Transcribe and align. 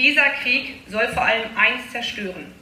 Dieser 0.00 0.30
Krieg 0.42 0.76
soll 0.88 1.08
vor 1.08 1.26
allem 1.26 1.50
eins 1.56 1.92
zerstören. 1.92 2.54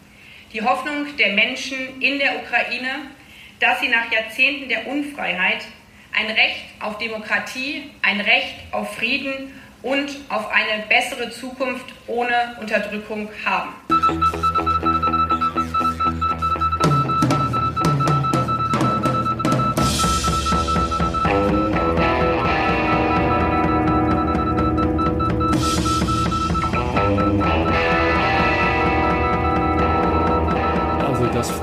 Die 0.52 0.60
Hoffnung 0.60 1.16
der 1.18 1.34
Menschen 1.34 2.02
in 2.02 2.18
der 2.18 2.34
Ukraine, 2.42 2.88
dass 3.60 3.78
sie 3.80 3.86
nach 3.86 4.10
Jahrzehnten 4.10 4.68
der 4.68 4.88
Unfreiheit 4.88 5.64
ein 6.18 6.26
Recht 6.26 6.64
auf 6.80 6.98
Demokratie, 6.98 7.92
ein 8.02 8.20
Recht 8.20 8.56
auf 8.72 8.96
Frieden 8.96 9.52
und 9.82 10.10
auf 10.30 10.50
eine 10.50 10.82
bessere 10.88 11.30
Zukunft 11.30 11.86
ohne 12.08 12.56
Unterdrückung 12.60 13.30
haben. 13.44 13.72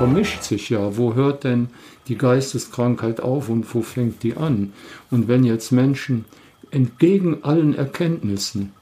Vermischt 0.06 0.42
sich 0.42 0.70
ja. 0.70 0.96
Wo 0.96 1.14
hört 1.14 1.44
denn 1.44 1.68
die 2.08 2.16
Geisteskrankheit 2.16 3.20
auf 3.20 3.48
und 3.48 3.74
wo 3.74 3.82
fängt 3.82 4.22
die 4.22 4.36
an? 4.36 4.72
Und 5.10 5.28
wenn 5.28 5.44
jetzt 5.44 5.72
Menschen 5.72 6.24
entgegen 6.70 7.38
allen 7.42 7.74
Erkenntnissen 7.74 8.72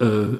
äh, 0.00 0.04
äh, 0.04 0.30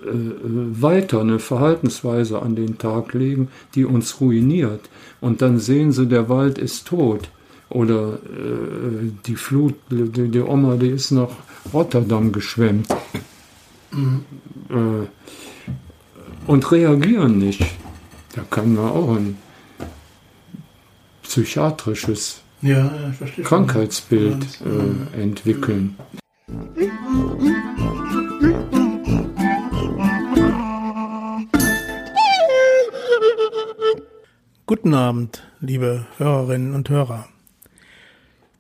weiter 0.81 1.21
eine 1.21 1.41
Verhaltensweise 1.41 2.41
an 2.41 2.55
den 2.55 2.79
Tag 2.79 3.15
legen, 3.15 3.49
die 3.75 3.85
uns 3.85 4.21
ruiniert, 4.21 4.89
und 5.21 5.43
dann 5.43 5.59
sehen 5.59 5.91
sie, 5.91 6.07
der 6.07 6.29
Wald 6.29 6.59
ist 6.59 6.87
tot, 6.87 7.29
oder 7.69 8.15
äh, 8.15 9.11
die 9.27 9.35
Flut, 9.35 9.75
die, 9.91 10.29
die, 10.29 10.41
Oma, 10.41 10.77
die 10.77 10.91
ist 10.91 11.11
nach 11.11 11.31
Rotterdam 11.73 12.31
geschwemmt, 12.31 12.87
mhm. 13.91 15.09
und 16.47 16.73
reagieren 16.73 17.39
nicht. 17.39 17.65
Da 18.35 18.43
kann 18.49 18.75
man 18.75 18.89
auch 18.91 19.17
ein 19.17 19.37
psychiatrisches 21.29 22.41
ja, 22.63 22.91
Krankheitsbild 23.45 24.47
äh, 24.63 25.21
entwickeln. 25.21 25.97
Guten 34.65 34.95
Abend, 34.95 35.43
liebe 35.61 36.07
Hörerinnen 36.17 36.75
und 36.75 36.89
Hörer. 36.89 37.29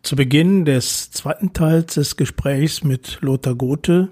Zu 0.02 0.16
Beginn 0.16 0.66
des 0.66 1.11
zweiten 1.11 1.55
Teils 1.55 1.94
des 1.94 2.16
Gesprächs 2.16 2.84
mit 2.84 3.19
Lothar 3.22 3.55
Gothe, 3.55 4.11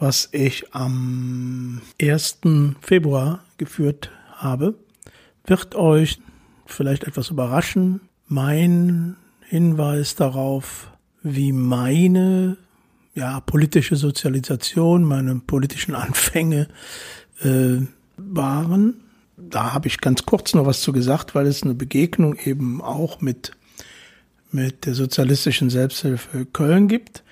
was 0.00 0.28
ich 0.32 0.74
am 0.74 1.80
1. 2.02 2.40
Februar 2.80 3.44
geführt 3.56 4.10
habe, 4.32 4.74
wird 5.46 5.76
euch 5.76 6.18
vielleicht 6.66 7.04
etwas 7.04 7.30
überraschen, 7.30 8.00
mein 8.26 9.16
Hinweis 9.40 10.14
darauf, 10.14 10.90
wie 11.22 11.52
meine 11.52 12.56
ja, 13.14 13.40
politische 13.40 13.96
Sozialisation, 13.96 15.04
meine 15.04 15.36
politischen 15.36 15.94
Anfänge 15.94 16.68
äh, 17.42 17.78
waren. 18.16 19.00
Da 19.36 19.72
habe 19.72 19.88
ich 19.88 20.00
ganz 20.00 20.24
kurz 20.24 20.54
noch 20.54 20.66
was 20.66 20.80
zu 20.80 20.92
gesagt, 20.92 21.34
weil 21.34 21.46
es 21.46 21.62
eine 21.62 21.74
Begegnung 21.74 22.36
eben 22.36 22.80
auch 22.80 23.20
mit, 23.20 23.52
mit 24.50 24.86
der 24.86 24.94
sozialistischen 24.94 25.70
Selbsthilfe 25.70 26.46
Köln 26.46 26.88
gibt. 26.88 27.24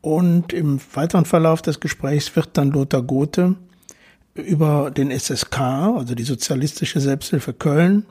Und 0.00 0.52
im 0.52 0.80
weiteren 0.94 1.24
Verlauf 1.24 1.62
des 1.62 1.80
Gesprächs 1.80 2.34
wird 2.36 2.50
dann 2.58 2.70
Lothar 2.70 3.02
Gothe 3.02 3.56
über 4.34 4.90
den 4.90 5.10
SSK, 5.10 5.60
also 5.60 6.14
die 6.14 6.24
Sozialistische 6.24 7.00
Selbsthilfe 7.00 7.52
Köln, 7.52 8.04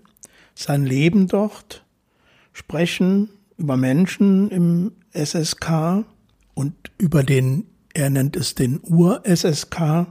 sein 0.56 0.86
Leben 0.86 1.28
dort 1.28 1.84
sprechen, 2.54 3.30
über 3.58 3.78
Menschen 3.78 4.50
im 4.50 4.92
SSK 5.14 6.06
und 6.54 6.74
über 6.98 7.24
den, 7.24 7.66
er 7.94 8.10
nennt 8.10 8.36
es 8.36 8.56
den 8.56 8.80
Ur-SSK, 8.84 10.08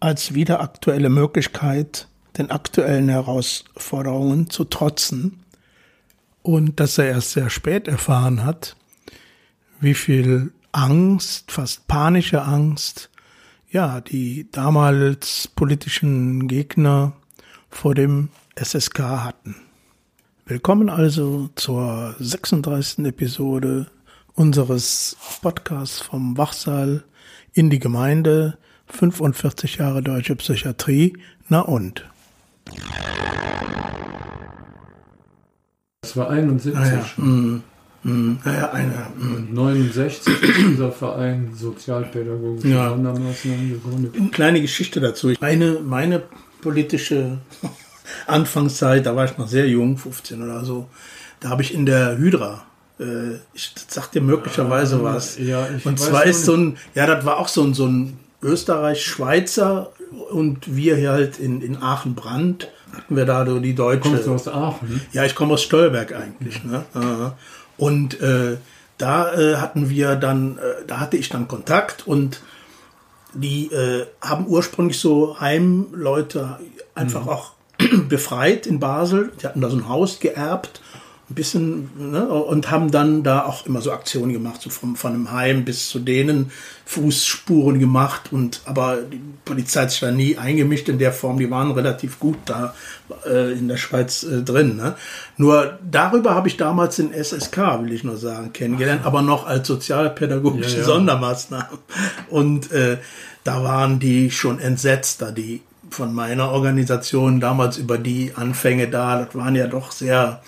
als 0.00 0.34
wieder 0.34 0.60
aktuelle 0.60 1.08
Möglichkeit, 1.08 2.08
den 2.36 2.50
aktuellen 2.50 3.08
Herausforderungen 3.08 4.50
zu 4.50 4.64
trotzen. 4.64 5.40
Und 6.42 6.80
dass 6.80 6.96
er 6.98 7.06
erst 7.06 7.32
sehr 7.32 7.50
spät 7.50 7.88
erfahren 7.88 8.44
hat, 8.44 8.76
wie 9.80 9.94
viel 9.94 10.52
Angst, 10.72 11.50
fast 11.50 11.88
panische 11.88 12.42
Angst, 12.42 13.10
ja, 13.70 14.00
die 14.00 14.50
damals 14.50 15.48
politischen 15.54 16.48
Gegner 16.48 17.12
vor 17.68 17.94
dem 17.94 18.30
SSK 18.62 18.98
hatten. 18.98 19.54
Willkommen 20.46 20.88
also 20.88 21.48
zur 21.54 22.16
36. 22.18 23.04
Episode 23.06 23.86
unseres 24.34 25.16
Podcasts 25.42 26.00
vom 26.00 26.36
Wachsaal 26.36 27.04
in 27.52 27.70
die 27.70 27.78
Gemeinde 27.78 28.58
45 28.86 29.76
Jahre 29.76 30.02
deutsche 30.02 30.34
Psychiatrie. 30.36 31.16
Na 31.48 31.60
und? 31.60 32.08
Das 36.00 36.16
war 36.16 36.30
71 36.30 36.80
ah, 36.80 36.86
ja. 36.86 37.24
Mm, 37.24 38.38
ja, 38.44 38.70
eine, 38.72 39.06
mm. 39.18 39.54
69 39.54 40.42
ist 40.42 40.58
unser 40.64 40.92
Verein 40.92 41.50
Sozialpädagogische 41.54 42.68
ja. 42.68 42.88
Sondermaßnahmen 42.90 43.70
gegründet. 43.70 44.14
Eine 44.16 44.30
kleine 44.30 44.60
Geschichte 44.60 45.00
dazu. 45.00 45.32
Meine, 45.40 45.80
meine 45.80 46.22
politische 46.60 47.38
Anfangszeit, 48.28 49.06
da 49.06 49.16
war 49.16 49.24
ich 49.24 49.38
noch 49.38 49.48
sehr 49.48 49.68
jung, 49.68 49.98
15 49.98 50.42
oder 50.42 50.64
so, 50.64 50.88
da 51.40 51.50
habe 51.50 51.62
ich 51.62 51.74
in 51.74 51.86
der 51.86 52.18
Hydra, 52.18 52.62
äh, 52.98 53.36
ich 53.54 53.74
sag 53.88 54.10
dir 54.12 54.22
möglicherweise 54.22 54.96
ah, 54.96 55.04
was. 55.04 55.38
Ja, 55.38 55.68
ich 55.68 55.86
und 55.86 55.98
zwar 55.98 56.24
ist 56.24 56.44
so 56.44 56.54
ein, 56.54 56.76
ja, 56.94 57.06
das 57.06 57.24
war 57.24 57.38
auch 57.38 57.48
so 57.48 57.62
ein, 57.62 57.74
so 57.74 57.86
ein 57.86 58.18
Österreich-Schweizer 58.42 59.92
und 60.30 60.74
wir 60.74 60.96
hier 60.96 61.12
halt 61.12 61.38
in, 61.38 61.60
in 61.60 61.76
Aachen-Brand 61.76 62.68
hatten 62.92 63.16
wir 63.16 63.26
da 63.26 63.44
so 63.44 63.58
die 63.58 63.74
deutsche. 63.74 64.08
Kommst 64.08 64.26
du 64.26 64.32
aus 64.32 64.48
Aachen? 64.48 65.00
Ja, 65.12 65.24
ich 65.24 65.34
komme 65.34 65.54
aus 65.54 65.62
Stolberg 65.62 66.14
eigentlich. 66.14 66.64
Mhm. 66.64 66.70
Ne? 66.70 67.32
Und 67.76 68.20
äh, 68.20 68.56
da 68.96 69.32
äh, 69.32 69.56
hatten 69.56 69.90
wir 69.90 70.16
dann, 70.16 70.58
äh, 70.58 70.86
da 70.86 70.98
hatte 71.00 71.16
ich 71.16 71.28
dann 71.28 71.48
Kontakt 71.48 72.06
und 72.06 72.42
die 73.34 73.66
äh, 73.66 74.06
haben 74.20 74.46
ursprünglich 74.46 74.98
so 74.98 75.38
Heimleute 75.38 76.58
einfach 76.94 77.22
mhm. 77.22 77.28
auch 77.28 77.52
befreit 78.08 78.66
in 78.66 78.80
Basel. 78.80 79.32
Die 79.40 79.46
hatten 79.46 79.60
da 79.60 79.70
so 79.70 79.76
ein 79.76 79.88
Haus 79.88 80.20
geerbt, 80.20 80.80
ein 81.30 81.34
bisschen, 81.34 81.90
ne, 81.98 82.26
und 82.26 82.70
haben 82.70 82.90
dann 82.90 83.22
da 83.22 83.44
auch 83.44 83.66
immer 83.66 83.82
so 83.82 83.92
Aktionen 83.92 84.32
gemacht, 84.32 84.62
so 84.62 84.70
vom, 84.70 84.96
von 84.96 85.12
einem 85.12 85.30
Heim 85.30 85.64
bis 85.64 85.90
zu 85.90 85.98
denen 85.98 86.50
Fußspuren 86.86 87.78
gemacht 87.78 88.32
und 88.32 88.62
aber 88.64 88.96
die 89.02 89.20
Polizei 89.44 89.82
hat 89.82 89.90
sich 89.90 90.00
da 90.00 90.10
nie 90.10 90.38
eingemischt 90.38 90.88
in 90.88 90.98
der 90.98 91.12
Form, 91.12 91.38
die 91.38 91.50
waren 91.50 91.70
relativ 91.72 92.18
gut 92.18 92.38
da 92.46 92.74
äh, 93.26 93.52
in 93.52 93.68
der 93.68 93.76
Schweiz 93.76 94.22
äh, 94.22 94.40
drin. 94.40 94.76
Ne? 94.76 94.94
Nur 95.36 95.78
darüber 95.88 96.34
habe 96.34 96.48
ich 96.48 96.56
damals 96.56 96.96
den 96.96 97.12
SSK, 97.12 97.82
will 97.82 97.92
ich 97.92 98.04
nur 98.04 98.16
sagen, 98.16 98.54
kennengelernt, 98.54 99.04
aber 99.04 99.20
noch 99.20 99.46
als 99.46 99.68
sozialpädagogische 99.68 100.76
ja, 100.76 100.78
ja. 100.78 100.84
Sondermaßnahmen. 100.84 101.78
Und 102.30 102.72
äh, 102.72 102.96
da 103.44 103.62
waren 103.62 103.98
die 103.98 104.30
schon 104.30 104.60
entsetzt, 104.60 105.20
da 105.20 105.30
die 105.30 105.60
von 105.90 106.14
meiner 106.14 106.50
Organisation 106.50 107.40
damals 107.40 107.78
über 107.78 107.98
die 107.98 108.32
Anfänge 108.34 108.88
da, 108.88 109.24
das 109.24 109.34
waren 109.34 109.54
ja 109.54 109.66
doch 109.66 109.92
sehr, 109.92 110.42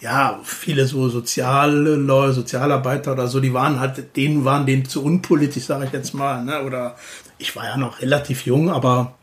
ja, 0.00 0.40
viele 0.44 0.86
so 0.86 1.08
soziale 1.08 1.96
Leute, 1.96 2.34
Sozialarbeiter 2.34 3.12
oder 3.12 3.28
so, 3.28 3.40
die 3.40 3.54
waren 3.54 3.80
halt, 3.80 4.16
denen 4.16 4.44
waren 4.44 4.66
denen 4.66 4.84
zu 4.84 5.02
unpolitisch, 5.04 5.64
sage 5.64 5.86
ich 5.86 5.92
jetzt 5.92 6.14
mal, 6.14 6.44
ne? 6.44 6.62
Oder 6.62 6.96
ich 7.38 7.54
war 7.56 7.64
ja 7.64 7.76
noch 7.76 8.00
relativ 8.00 8.46
jung, 8.46 8.70
aber 8.70 9.14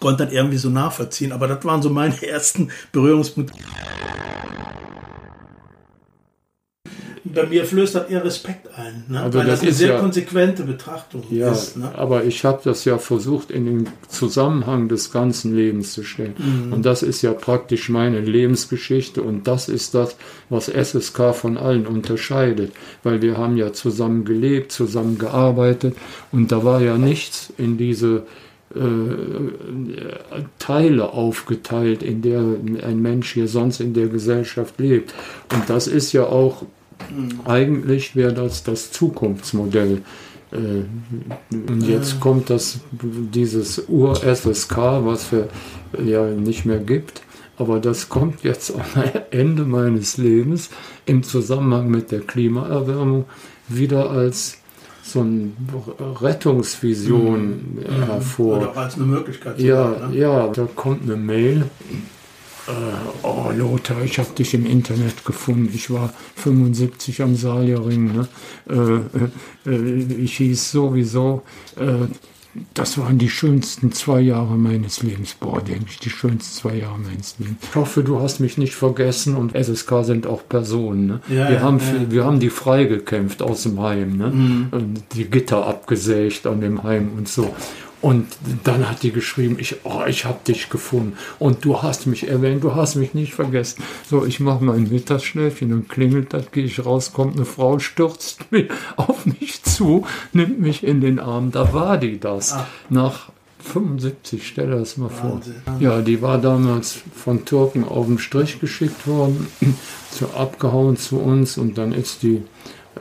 konnte 0.00 0.24
das 0.24 0.34
irgendwie 0.34 0.58
so 0.58 0.70
nachvollziehen. 0.70 1.32
Aber 1.32 1.48
das 1.48 1.64
waren 1.64 1.82
so 1.82 1.90
meine 1.90 2.20
ersten 2.26 2.70
Berührungspunkte 2.92 3.54
bei 7.24 7.46
mir 7.46 7.64
flößt 7.64 7.96
eher 8.08 8.24
Respekt 8.24 8.68
ein, 8.76 9.04
ne? 9.08 9.22
also 9.22 9.38
weil 9.38 9.46
das, 9.46 9.60
das 9.60 9.62
eine 9.62 9.72
sehr 9.72 9.94
ja, 9.94 10.00
konsequente 10.00 10.64
Betrachtung 10.64 11.22
ja, 11.30 11.50
ist. 11.50 11.76
Ne? 11.76 11.90
Aber 11.94 12.24
ich 12.24 12.44
habe 12.44 12.60
das 12.64 12.84
ja 12.84 12.98
versucht, 12.98 13.50
in 13.50 13.66
den 13.66 13.88
Zusammenhang 14.08 14.88
des 14.88 15.12
ganzen 15.12 15.54
Lebens 15.54 15.92
zu 15.92 16.02
stellen. 16.02 16.34
Mhm. 16.38 16.72
Und 16.72 16.86
das 16.86 17.02
ist 17.02 17.22
ja 17.22 17.32
praktisch 17.32 17.88
meine 17.88 18.20
Lebensgeschichte 18.20 19.22
und 19.22 19.46
das 19.46 19.68
ist 19.68 19.94
das, 19.94 20.16
was 20.48 20.68
SSK 20.68 21.34
von 21.34 21.56
allen 21.56 21.86
unterscheidet, 21.86 22.72
weil 23.02 23.22
wir 23.22 23.36
haben 23.36 23.56
ja 23.56 23.72
zusammen 23.72 24.24
gelebt, 24.24 24.72
zusammen 24.72 25.18
gearbeitet 25.18 25.96
und 26.32 26.52
da 26.52 26.64
war 26.64 26.80
ja 26.80 26.98
nichts 26.98 27.52
in 27.58 27.78
diese 27.78 28.24
äh, 28.74 28.80
Teile 30.58 31.12
aufgeteilt, 31.12 32.02
in 32.02 32.20
der 32.20 32.40
ein 32.40 33.00
Mensch 33.00 33.32
hier 33.32 33.48
sonst 33.48 33.80
in 33.80 33.94
der 33.94 34.08
Gesellschaft 34.08 34.78
lebt. 34.78 35.14
Und 35.52 35.70
das 35.70 35.86
ist 35.86 36.12
ja 36.12 36.24
auch 36.24 36.64
eigentlich 37.44 38.16
wäre 38.16 38.32
das 38.32 38.64
das 38.64 38.90
Zukunftsmodell 38.92 40.02
Äh, 40.50 40.84
und 41.50 41.82
jetzt 41.86 42.20
kommt 42.20 42.48
das, 42.48 42.80
dieses 42.90 43.88
Ur-SSK, 43.88 44.76
was 45.04 45.30
wir 45.32 45.48
ja 46.02 46.26
nicht 46.26 46.64
mehr 46.64 46.78
gibt. 46.78 47.22
Aber 47.58 47.80
das 47.80 48.08
kommt 48.08 48.44
jetzt 48.44 48.72
am 48.74 49.02
Ende 49.30 49.64
meines 49.64 50.16
Lebens 50.16 50.70
im 51.06 51.22
Zusammenhang 51.22 51.90
mit 51.90 52.12
der 52.12 52.20
Klimaerwärmung 52.20 53.24
wieder 53.68 54.10
als 54.10 54.58
so 55.02 55.20
eine 55.20 55.50
Rettungsvision 56.20 57.76
mhm. 57.76 58.04
hervor. 58.04 58.58
Oder 58.58 58.76
als 58.76 58.94
eine 58.94 59.04
Möglichkeit. 59.04 59.58
Ja, 59.58 59.98
sein, 59.98 60.10
ne? 60.10 60.18
ja, 60.18 60.48
da 60.48 60.68
kommt 60.74 61.02
eine 61.02 61.16
Mail. 61.16 61.64
Äh, 62.68 62.72
oh, 63.22 63.50
Lothar, 63.54 64.02
ich 64.02 64.18
habe 64.18 64.30
dich 64.36 64.54
im 64.54 64.66
Internet 64.66 65.24
gefunden. 65.24 65.70
Ich 65.74 65.90
war 65.90 66.12
75 66.36 67.22
am 67.22 67.36
Salierring. 67.36 68.12
Ne? 68.14 68.28
Äh, 69.66 69.70
äh, 69.70 70.22
ich 70.22 70.36
hieß 70.36 70.70
sowieso 70.70 71.42
äh, 71.76 72.06
das 72.74 72.98
waren 72.98 73.18
die 73.18 73.28
schönsten 73.28 73.92
zwei 73.92 74.20
Jahre 74.20 74.56
meines 74.56 75.02
Lebens. 75.02 75.34
Boah, 75.34 75.60
denke 75.60 75.86
ich, 75.88 75.98
die 75.98 76.10
schönsten 76.10 76.54
zwei 76.54 76.76
Jahre 76.76 76.98
meines 76.98 77.38
Lebens. 77.38 77.58
Ich 77.62 77.74
hoffe, 77.74 78.02
du 78.02 78.20
hast 78.20 78.40
mich 78.40 78.58
nicht 78.58 78.74
vergessen 78.74 79.36
und 79.36 79.54
SSK 79.54 80.04
sind 80.04 80.26
auch 80.26 80.48
Personen. 80.48 81.06
Ne? 81.06 81.20
Ja, 81.28 81.48
wir, 81.48 81.56
ja, 81.56 81.60
haben 81.60 81.78
ja. 81.78 82.10
wir 82.10 82.24
haben 82.24 82.40
die 82.40 82.50
freigekämpft 82.50 83.42
aus 83.42 83.64
dem 83.64 83.80
Heim. 83.80 84.16
Ne? 84.16 84.30
Mhm. 84.30 84.94
Die 85.12 85.24
Gitter 85.24 85.66
abgesägt 85.66 86.46
an 86.46 86.60
dem 86.60 86.82
Heim 86.82 87.10
und 87.16 87.28
so. 87.28 87.54
Und 88.00 88.26
dann 88.64 88.88
hat 88.88 89.02
die 89.02 89.10
geschrieben, 89.10 89.56
ich, 89.58 89.76
oh, 89.84 90.02
ich 90.06 90.24
habe 90.24 90.38
dich 90.46 90.70
gefunden 90.70 91.16
und 91.38 91.64
du 91.64 91.82
hast 91.82 92.06
mich 92.06 92.28
erwähnt, 92.28 92.62
du 92.62 92.74
hast 92.74 92.94
mich 92.94 93.12
nicht 93.12 93.34
vergessen. 93.34 93.82
So, 94.08 94.24
ich 94.24 94.38
mache 94.38 94.62
mein 94.62 94.88
Mittagsschläfchen 94.88 95.72
und 95.72 95.88
klingelt 95.88 96.32
das, 96.32 96.50
gehe 96.52 96.64
ich 96.64 96.84
raus, 96.84 97.12
kommt 97.12 97.36
eine 97.36 97.44
Frau, 97.44 97.80
stürzt 97.80 98.46
auf 98.96 99.26
mich 99.26 99.62
zu, 99.64 100.06
nimmt 100.32 100.60
mich 100.60 100.84
in 100.84 101.00
den 101.00 101.18
Arm. 101.18 101.50
Da 101.50 101.72
war 101.72 101.98
die 101.98 102.20
das. 102.20 102.52
Ach. 102.52 102.66
Nach 102.88 103.30
75, 103.60 104.46
stell 104.46 104.68
dir 104.68 104.76
das 104.76 104.96
mal 104.96 105.08
vor. 105.08 105.40
Ja, 105.80 106.00
die 106.00 106.22
war 106.22 106.38
damals 106.38 106.98
von 107.14 107.44
Türken 107.44 107.84
auf 107.84 108.06
den 108.06 108.18
Strich 108.18 108.60
geschickt 108.60 109.06
worden, 109.06 109.48
zu 110.10 110.30
abgehauen 110.30 110.96
zu 110.96 111.18
uns 111.18 111.58
und 111.58 111.76
dann 111.78 111.92
ist 111.92 112.22
die 112.22 112.42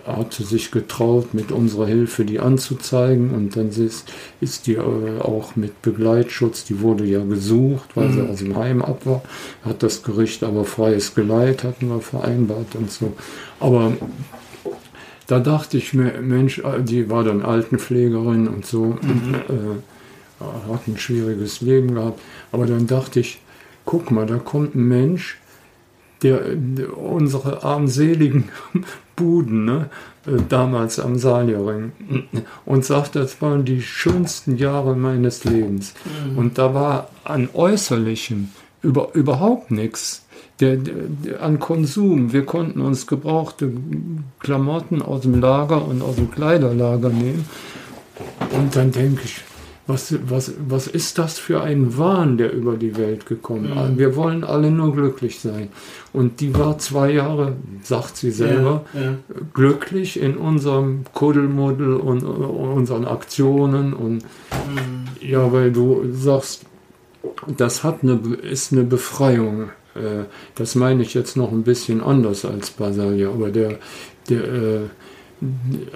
hat 0.07 0.33
sie 0.33 0.43
sich 0.43 0.71
getraut, 0.71 1.33
mit 1.33 1.51
unserer 1.51 1.85
Hilfe 1.85 2.23
die 2.25 2.39
anzuzeigen 2.39 3.31
und 3.31 3.55
dann 3.55 3.69
ist, 3.69 4.11
ist 4.39 4.67
die 4.67 4.75
äh, 4.75 5.19
auch 5.19 5.55
mit 5.55 5.81
Begleitschutz, 5.81 6.63
die 6.63 6.81
wurde 6.81 7.05
ja 7.05 7.23
gesucht, 7.23 7.89
weil 7.95 8.09
mhm. 8.09 8.13
sie 8.13 8.21
aus 8.21 8.39
dem 8.39 8.55
Heim 8.57 8.81
ab 8.81 9.01
war, 9.05 9.21
hat 9.63 9.83
das 9.83 10.03
Gericht 10.03 10.43
aber 10.43 10.65
freies 10.65 11.13
Geleit, 11.13 11.63
hatten 11.63 11.89
wir 11.89 12.01
vereinbart 12.01 12.75
und 12.75 12.89
so. 12.89 13.13
Aber 13.59 13.93
da 15.27 15.39
dachte 15.39 15.77
ich 15.77 15.93
mir, 15.93 16.21
Mensch, 16.21 16.59
äh, 16.59 16.81
die 16.81 17.09
war 17.09 17.23
dann 17.23 17.41
Altenpflegerin 17.41 18.47
und 18.47 18.65
so, 18.65 18.97
mhm. 19.01 19.35
äh, 19.49 20.71
hat 20.71 20.87
ein 20.87 20.97
schwieriges 20.97 21.61
Leben 21.61 21.95
gehabt, 21.95 22.21
aber 22.51 22.65
dann 22.65 22.87
dachte 22.87 23.19
ich, 23.19 23.39
guck 23.85 24.11
mal, 24.11 24.25
da 24.25 24.37
kommt 24.37 24.75
ein 24.75 24.87
Mensch, 24.87 25.37
der, 26.23 26.39
der 26.55 26.97
unsere 26.97 27.63
armseligen 27.63 28.45
Buden, 29.15 29.65
ne? 29.65 29.89
Äh, 30.27 30.41
damals 30.49 30.99
am 30.99 31.17
Salierring, 31.17 31.91
und 32.65 32.85
sagte, 32.85 33.19
das 33.19 33.41
waren 33.41 33.65
die 33.65 33.81
schönsten 33.81 34.57
Jahre 34.57 34.95
meines 34.95 35.43
Lebens. 35.43 35.93
Mhm. 36.29 36.37
Und 36.37 36.57
da 36.57 36.73
war 36.73 37.09
an 37.23 37.49
Äußerlichem 37.53 38.49
über, 38.81 39.09
überhaupt 39.13 39.71
nichts. 39.71 40.23
Der, 40.59 40.75
der, 40.75 41.41
an 41.41 41.59
Konsum. 41.59 42.33
Wir 42.33 42.43
konnten 42.43 42.81
uns 42.81 43.05
gebrauchte 43.05 43.71
Klamotten 44.39 45.03
aus 45.03 45.21
dem 45.21 45.39
Lager 45.39 45.87
und 45.87 46.01
aus 46.01 46.15
dem 46.15 46.31
Kleiderlager 46.31 47.09
nehmen. 47.09 47.45
Und 48.51 48.75
dann 48.75 48.91
denke 48.91 49.21
ich, 49.23 49.43
was, 49.87 50.13
was, 50.29 50.53
was 50.67 50.87
ist 50.87 51.17
das 51.17 51.39
für 51.39 51.61
ein 51.61 51.97
Wahn, 51.97 52.37
der 52.37 52.51
über 52.51 52.75
die 52.75 52.97
Welt 52.97 53.25
gekommen 53.25 53.71
ist? 53.71 53.91
Mhm. 53.91 53.97
Wir 53.97 54.15
wollen 54.17 54.43
alle 54.43 54.69
nur 54.69 54.93
glücklich 54.93 55.39
sein. 55.39 55.69
Und 56.11 56.41
die 56.41 56.53
war 56.55 56.77
zwei 56.77 57.11
Jahre, 57.11 57.55
sagt 57.83 58.17
sie 58.17 58.31
selber, 58.31 58.85
ja, 58.93 59.01
ja. 59.01 59.15
glücklich 59.53 60.19
in 60.19 60.35
unserem 60.35 61.05
Kuddelmuddel 61.13 61.95
und, 61.95 62.23
unseren 62.23 63.05
Aktionen. 63.05 63.93
Und 63.93 64.15
mhm. 64.15 65.05
ja, 65.21 65.51
weil 65.53 65.71
du 65.71 66.03
sagst, 66.11 66.65
das 67.55 67.85
hat 67.85 68.03
eine, 68.03 68.19
ist 68.41 68.73
eine 68.73 68.83
Befreiung. 68.83 69.69
Äh, 69.95 70.25
das 70.55 70.75
meine 70.75 71.01
ich 71.01 71.13
jetzt 71.13 71.37
noch 71.37 71.53
ein 71.53 71.63
bisschen 71.63 72.01
anders 72.03 72.43
als 72.43 72.71
Basalia, 72.71 73.29
aber 73.29 73.51
der, 73.51 73.79
der 74.27 74.43
äh, 74.43 74.79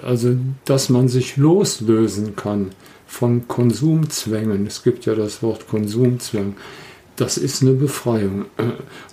also 0.02 0.36
dass 0.64 0.88
man 0.88 1.08
sich 1.08 1.36
loslösen 1.36 2.36
kann 2.36 2.70
von 3.12 3.46
Konsumzwängen. 3.46 4.66
Es 4.66 4.82
gibt 4.82 5.04
ja 5.04 5.14
das 5.14 5.42
Wort 5.42 5.68
Konsumzwang. 5.68 6.56
Das 7.16 7.36
ist 7.36 7.60
eine 7.60 7.72
Befreiung. 7.72 8.46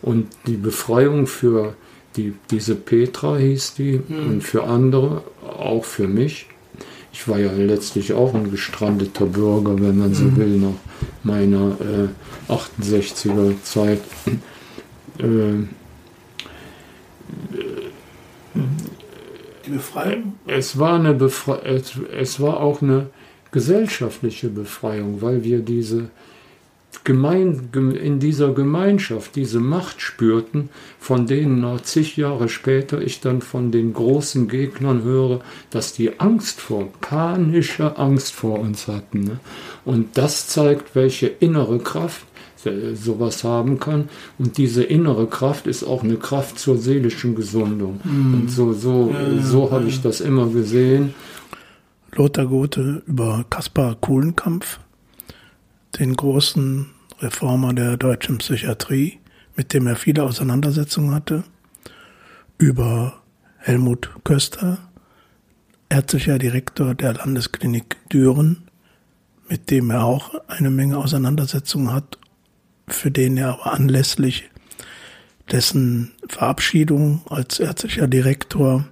Und 0.02 0.28
die 0.48 0.56
Befreiung 0.56 1.28
für 1.28 1.76
die, 2.16 2.34
diese 2.50 2.76
Petra 2.76 3.36
hieß 3.36 3.74
die 3.74 4.00
mhm. 4.08 4.30
und 4.30 4.42
für 4.42 4.64
andere, 4.64 5.24
auch 5.46 5.84
für 5.84 6.08
mich. 6.08 6.48
Ich 7.12 7.28
war 7.28 7.40
ja 7.40 7.52
letztlich 7.52 8.14
auch 8.14 8.34
ein 8.34 8.50
gestrandeter 8.50 9.26
Bürger, 9.26 9.76
wenn 9.82 9.98
man 9.98 10.14
so 10.14 10.24
mhm. 10.24 10.38
will, 10.38 10.58
nach 10.60 10.80
meiner 11.24 11.76
äh, 11.82 12.52
68er 12.52 13.62
Zeit. 13.64 14.00
Äh, 15.18 15.66
die 19.66 19.72
Befreiung? 19.72 20.36
Es 20.48 20.80
war 20.80 20.94
eine 20.94 21.14
Befreiung, 21.14 21.66
es, 21.66 21.94
es 22.18 22.40
war 22.40 22.62
auch 22.62 22.82
eine 22.82 23.10
gesellschaftliche 23.52 24.50
Befreiung, 24.50 25.22
weil 25.22 25.44
wir 25.44 25.60
diese 25.60 26.10
Gemein, 27.04 27.70
in 27.74 28.20
dieser 28.20 28.54
Gemeinschaft 28.54 29.36
diese 29.36 29.60
Macht 29.60 30.02
spürten, 30.02 30.70
von 31.00 31.28
denen 31.28 31.62
noch 31.62 31.82
zig 31.82 32.18
Jahre 32.18 32.50
später 32.50 33.02
ich 33.02 33.22
dann 33.22 33.42
von 33.42 33.72
den 33.72 33.94
großen 33.94 34.48
Gegnern 34.48 35.04
höre, 35.04 35.40
dass 35.70 35.94
die 35.94 36.20
Angst 36.20 36.60
vor, 36.60 36.90
panische 37.00 37.98
Angst 37.98 38.34
vor 38.34 38.60
uns 38.60 38.88
hatten. 38.88 39.24
Ne? 39.24 39.40
Und 39.86 40.18
das 40.18 40.48
zeigt, 40.48 40.96
welche 40.96 41.28
innere 41.28 41.80
Kraft 41.80 42.26
sowas 42.94 43.44
haben 43.44 43.80
kann. 43.80 44.10
Und 44.38 44.58
diese 44.58 44.84
innere 44.84 45.28
Kraft 45.28 45.68
ist 45.68 45.84
auch 45.84 46.04
eine 46.04 46.18
Kraft 46.18 46.60
zur 46.60 46.78
seelischen 46.78 47.36
Gesundung. 47.36 48.02
Mm. 48.04 48.34
Und 48.34 48.52
so, 48.52 48.74
so, 48.74 49.16
so 49.42 49.72
habe 49.72 49.88
ich 49.88 50.02
das 50.02 50.20
immer 50.20 50.48
gesehen. 50.48 51.14
Lothar 52.14 52.48
Gothe 52.48 53.04
über 53.06 53.46
Kaspar 53.50 53.96
Kuhlenkampf, 53.96 54.80
den 56.00 56.16
großen 56.16 56.88
Reformer 57.20 57.74
der 57.74 57.98
deutschen 57.98 58.38
Psychiatrie, 58.40 59.20
mit 59.56 59.74
dem 59.74 59.88
er 59.88 59.96
viele 59.96 60.24
Auseinandersetzungen 60.24 61.14
hatte, 61.14 61.44
über 62.58 63.22
Helmut 63.58 64.10
Köster, 64.24 64.80
ärztlicher 65.90 66.40
Direktor 66.40 66.96
der 66.96 67.14
Landesklinik 67.14 67.98
Düren, 68.12 68.64
mit 69.48 69.70
dem 69.70 69.90
er 69.90 70.04
auch 70.04 70.36
eine 70.48 70.70
Menge 70.70 70.98
Auseinandersetzungen 70.98 71.92
hat, 71.92 72.18
für 72.88 73.12
den 73.12 73.38
er 73.38 73.54
aber 73.54 73.74
anlässlich 73.74 74.50
dessen 75.52 76.12
Verabschiedung 76.28 77.22
als 77.30 77.60
ärztlicher 77.60 78.08
Direktor 78.08 78.86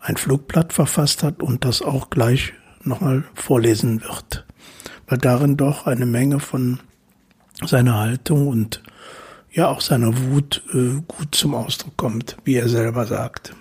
ein 0.00 0.16
Flugblatt 0.16 0.72
verfasst 0.72 1.22
hat 1.22 1.42
und 1.42 1.64
das 1.64 1.82
auch 1.82 2.10
gleich 2.10 2.52
nochmal 2.82 3.24
vorlesen 3.34 4.02
wird, 4.02 4.46
weil 5.08 5.18
darin 5.18 5.56
doch 5.56 5.86
eine 5.86 6.06
Menge 6.06 6.40
von 6.40 6.80
seiner 7.64 7.98
Haltung 7.98 8.48
und 8.48 8.82
ja 9.50 9.68
auch 9.68 9.80
seiner 9.80 10.16
Wut 10.18 10.62
äh, 10.74 11.00
gut 11.06 11.34
zum 11.34 11.54
Ausdruck 11.54 11.96
kommt, 11.96 12.36
wie 12.44 12.56
er 12.56 12.68
selber 12.68 13.06
sagt. 13.06 13.54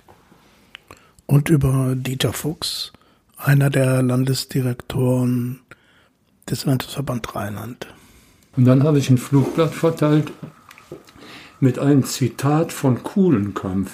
Und 1.26 1.50
über 1.50 1.96
Dieter 1.96 2.34
Fuchs, 2.34 2.92
einer 3.38 3.70
der 3.70 4.04
Landesdirektoren 4.04 5.62
des 6.50 6.66
Landesverband 6.66 7.36
Rheinland. 7.36 7.88
Und 8.56 8.66
dann 8.66 8.84
habe 8.84 9.00
ich 9.00 9.10
ein 9.10 9.18
Flugblatt 9.18 9.74
verteilt 9.74 10.32
mit 11.60 11.80
einem 11.80 12.04
Zitat 12.04 12.72
von 12.72 13.02
Kuhlenkampf. 13.04 13.92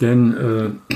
Denn 0.00 0.34
äh, 0.34 0.94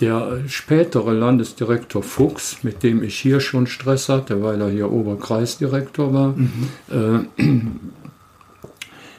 der 0.00 0.40
spätere 0.48 1.12
Landesdirektor 1.12 2.02
Fuchs, 2.02 2.58
mit 2.62 2.82
dem 2.82 3.02
ich 3.02 3.18
hier 3.18 3.40
schon 3.40 3.66
Stress 3.66 4.08
hatte, 4.08 4.42
weil 4.42 4.60
er 4.60 4.68
hier 4.68 4.90
Oberkreisdirektor 4.90 6.12
war, 6.12 6.34
mhm. 6.36 7.28
äh, 7.38 7.44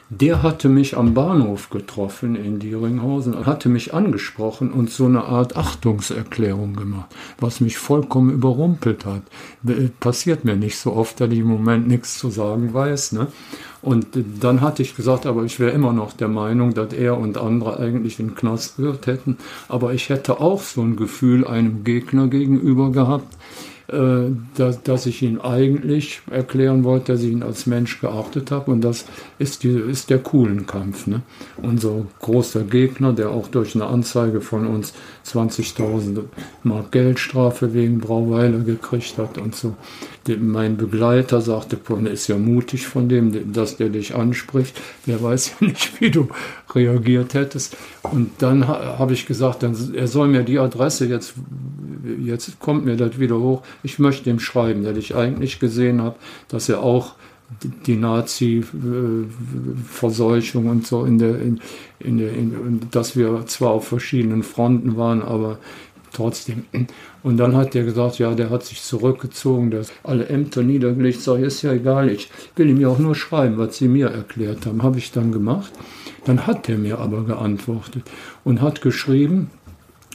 der 0.08 0.42
hatte 0.42 0.68
mich 0.68 0.96
am 0.96 1.14
Bahnhof 1.14 1.68
getroffen 1.70 2.36
in 2.36 2.60
Dieringhausen 2.60 3.34
und 3.34 3.46
hatte 3.46 3.68
mich 3.68 3.92
angesprochen 3.92 4.72
und 4.72 4.88
so 4.90 5.06
eine 5.06 5.24
Art 5.24 5.56
Achtungserklärung 5.56 6.76
gemacht, 6.76 7.14
was 7.40 7.60
mich 7.60 7.76
vollkommen 7.76 8.30
überrumpelt 8.30 9.04
hat. 9.04 9.22
Passiert 9.98 10.44
mir 10.44 10.54
nicht 10.54 10.78
so 10.78 10.92
oft, 10.92 11.20
dass 11.20 11.30
ich 11.30 11.40
im 11.40 11.48
Moment 11.48 11.88
nichts 11.88 12.18
zu 12.18 12.30
sagen 12.30 12.72
weiß. 12.72 13.12
Ne? 13.12 13.26
Und 13.82 14.06
dann 14.40 14.60
hatte 14.60 14.82
ich 14.82 14.94
gesagt, 14.94 15.26
aber 15.26 15.42
ich 15.42 15.58
wäre 15.58 15.72
immer 15.72 15.92
noch 15.92 16.12
der 16.12 16.28
Meinung, 16.28 16.72
dass 16.72 16.92
er 16.92 17.18
und 17.18 17.36
andere 17.36 17.78
eigentlich 17.80 18.20
in 18.20 18.28
den 18.28 18.34
Knast 18.36 18.76
gehört 18.76 19.08
hätten. 19.08 19.38
Aber 19.68 19.92
ich 19.92 20.08
hätte 20.08 20.40
auch 20.40 20.62
so 20.62 20.82
ein 20.82 20.96
Gefühl 20.96 21.46
einem 21.46 21.82
Gegner 21.82 22.28
gegenüber 22.28 22.92
gehabt, 22.92 23.34
äh, 23.34 23.75
dass, 23.88 24.82
dass 24.82 25.06
ich 25.06 25.22
ihn 25.22 25.40
eigentlich 25.40 26.20
erklären 26.30 26.82
wollte, 26.82 27.12
dass 27.12 27.22
ich 27.22 27.30
ihn 27.30 27.44
als 27.44 27.66
Mensch 27.66 28.00
geachtet 28.00 28.50
habe. 28.50 28.72
Und 28.72 28.80
das 28.80 29.04
ist, 29.38 29.62
die, 29.62 29.68
ist 29.68 30.10
der 30.10 30.18
coolen 30.18 30.66
Kampf. 30.66 31.06
Ne? 31.06 31.22
Unser 31.62 32.06
großer 32.20 32.64
Gegner, 32.64 33.12
der 33.12 33.30
auch 33.30 33.48
durch 33.48 33.74
eine 33.76 33.86
Anzeige 33.86 34.40
von 34.40 34.66
uns 34.66 34.92
20.000 35.26 36.24
Mark 36.64 36.90
Geldstrafe 36.90 37.74
wegen 37.74 37.98
Brauweiler 37.98 38.58
gekriegt 38.58 39.18
hat 39.18 39.38
und 39.38 39.54
so. 39.54 39.76
Mein 40.40 40.76
Begleiter 40.76 41.40
sagte, 41.40 41.78
ist 42.06 42.26
ja 42.26 42.36
mutig 42.36 42.88
von 42.88 43.08
dem, 43.08 43.52
dass 43.52 43.76
der 43.76 43.90
dich 43.90 44.16
anspricht. 44.16 44.80
Der 45.06 45.22
weiß 45.22 45.52
ja 45.60 45.66
nicht, 45.68 46.00
wie 46.00 46.10
du 46.10 46.28
reagiert 46.76 47.34
hättest. 47.34 47.76
Und 48.02 48.30
dann 48.38 48.68
habe 48.68 49.14
ich 49.14 49.26
gesagt, 49.26 49.64
dann, 49.64 49.76
er 49.94 50.06
soll 50.06 50.28
mir 50.28 50.44
die 50.44 50.58
Adresse 50.58 51.06
jetzt, 51.06 51.34
jetzt 52.22 52.60
kommt 52.60 52.84
mir 52.84 52.96
das 52.96 53.18
wieder 53.18 53.38
hoch. 53.38 53.62
Ich 53.82 53.98
möchte 53.98 54.28
ihm 54.30 54.38
schreiben, 54.38 54.84
dass 54.84 54.96
ich 54.96 55.16
eigentlich 55.16 55.58
gesehen 55.58 56.02
habe, 56.02 56.16
dass 56.48 56.68
er 56.68 56.82
auch 56.82 57.14
die 57.86 57.96
Nazi-Verseuchung 57.96 60.66
und 60.66 60.86
so 60.86 61.04
in 61.04 61.18
der, 61.18 61.40
in, 61.40 61.60
in 62.00 62.18
der, 62.18 62.32
in, 62.32 62.80
dass 62.90 63.16
wir 63.16 63.46
zwar 63.46 63.70
auf 63.70 63.88
verschiedenen 63.88 64.42
Fronten 64.42 64.96
waren, 64.96 65.22
aber 65.22 65.58
trotzdem. 66.16 66.64
Und 67.22 67.36
dann 67.36 67.54
hat 67.54 67.74
der 67.74 67.84
gesagt, 67.84 68.18
ja, 68.18 68.34
der 68.34 68.50
hat 68.50 68.64
sich 68.64 68.82
zurückgezogen, 68.82 69.70
der 69.70 69.80
hat 69.80 69.92
alle 70.02 70.28
Ämter 70.28 70.62
niedergelegt. 70.62 71.20
Sag, 71.20 71.40
ist 71.40 71.62
ja 71.62 71.72
egal, 71.72 72.10
ich 72.10 72.30
will 72.56 72.68
ihm 72.70 72.80
ja 72.80 72.88
auch 72.88 72.98
nur 72.98 73.14
schreiben, 73.14 73.58
was 73.58 73.76
sie 73.76 73.88
mir 73.88 74.08
erklärt 74.08 74.66
haben. 74.66 74.82
Habe 74.82 74.98
ich 74.98 75.12
dann 75.12 75.32
gemacht. 75.32 75.72
Dann 76.24 76.46
hat 76.46 76.68
er 76.68 76.78
mir 76.78 76.98
aber 76.98 77.24
geantwortet 77.24 78.02
und 78.42 78.60
hat 78.60 78.80
geschrieben, 78.80 79.50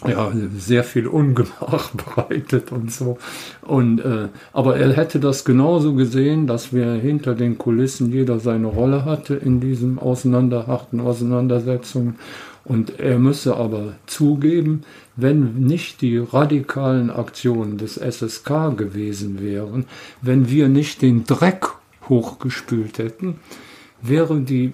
ja, 0.08 0.31
sehr 0.58 0.84
viel 0.84 1.08
Ungemach 1.08 1.91
bereitet 1.91 2.72
und 2.72 2.91
so. 2.91 3.17
Und, 3.62 4.00
äh, 4.00 4.29
aber 4.51 4.77
er 4.77 4.93
hätte 4.93 5.20
das 5.20 5.46
genauso 5.46 5.93
gesehen, 5.93 6.48
dass 6.48 6.74
wir 6.74 6.93
hinter 6.93 7.36
den 7.36 7.58
Kulissen 7.58 8.12
jeder 8.12 8.39
seine 8.39 8.67
Rolle 8.67 9.05
hatte 9.05 9.36
in 9.36 9.60
diesen 9.60 10.00
auseinanderharten 10.00 11.00
Auseinandersetzungen. 11.00 12.15
Und 12.63 13.00
er 13.00 13.17
müsse 13.17 13.55
aber 13.55 13.93
zugeben, 14.05 14.84
wenn 15.15 15.56
nicht 15.56 16.01
die 16.01 16.18
radikalen 16.18 17.10
Aktionen 17.10 17.77
des 17.77 17.96
SSK 17.96 18.77
gewesen 18.77 19.41
wären, 19.41 19.86
wenn 20.22 20.50
wir 20.50 20.70
nicht 20.70 21.01
den 21.01 21.25
Dreck 21.25 21.68
hochgespült 22.08 22.98
hätten, 22.98 23.36
wäre 24.01 24.39
die 24.39 24.74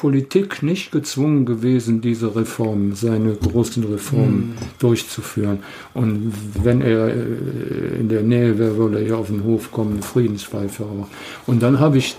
Politik 0.00 0.62
nicht 0.62 0.92
gezwungen 0.92 1.44
gewesen, 1.44 2.00
diese 2.00 2.34
Reformen, 2.34 2.94
seine 2.94 3.34
großen 3.34 3.84
Reformen 3.84 4.34
mhm. 4.34 4.54
durchzuführen. 4.78 5.58
Und 5.92 6.32
wenn 6.62 6.80
er 6.80 7.08
äh, 7.08 7.98
in 8.00 8.08
der 8.08 8.22
Nähe 8.22 8.58
wäre, 8.58 8.78
würde 8.78 8.98
er 8.98 9.04
hier 9.04 9.18
auf 9.18 9.26
den 9.26 9.44
Hof 9.44 9.70
kommen, 9.70 9.92
eine 9.92 10.02
Friedenspfeife 10.02 10.84
auch. 10.84 11.08
Und 11.46 11.62
dann 11.62 11.80
habe 11.80 11.98
ich 11.98 12.16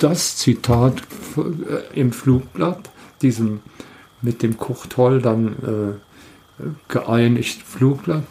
das 0.00 0.36
Zitat 0.36 1.00
äh, 1.36 2.00
im 2.00 2.10
Flugblatt, 2.10 2.90
diesem 3.22 3.60
mit 4.20 4.42
dem 4.42 4.56
Kurt 4.56 4.96
Holl 4.96 5.22
dann 5.22 5.46
äh, 5.48 6.11
geeinigt 6.88 7.62
Flugblatt, 7.62 8.24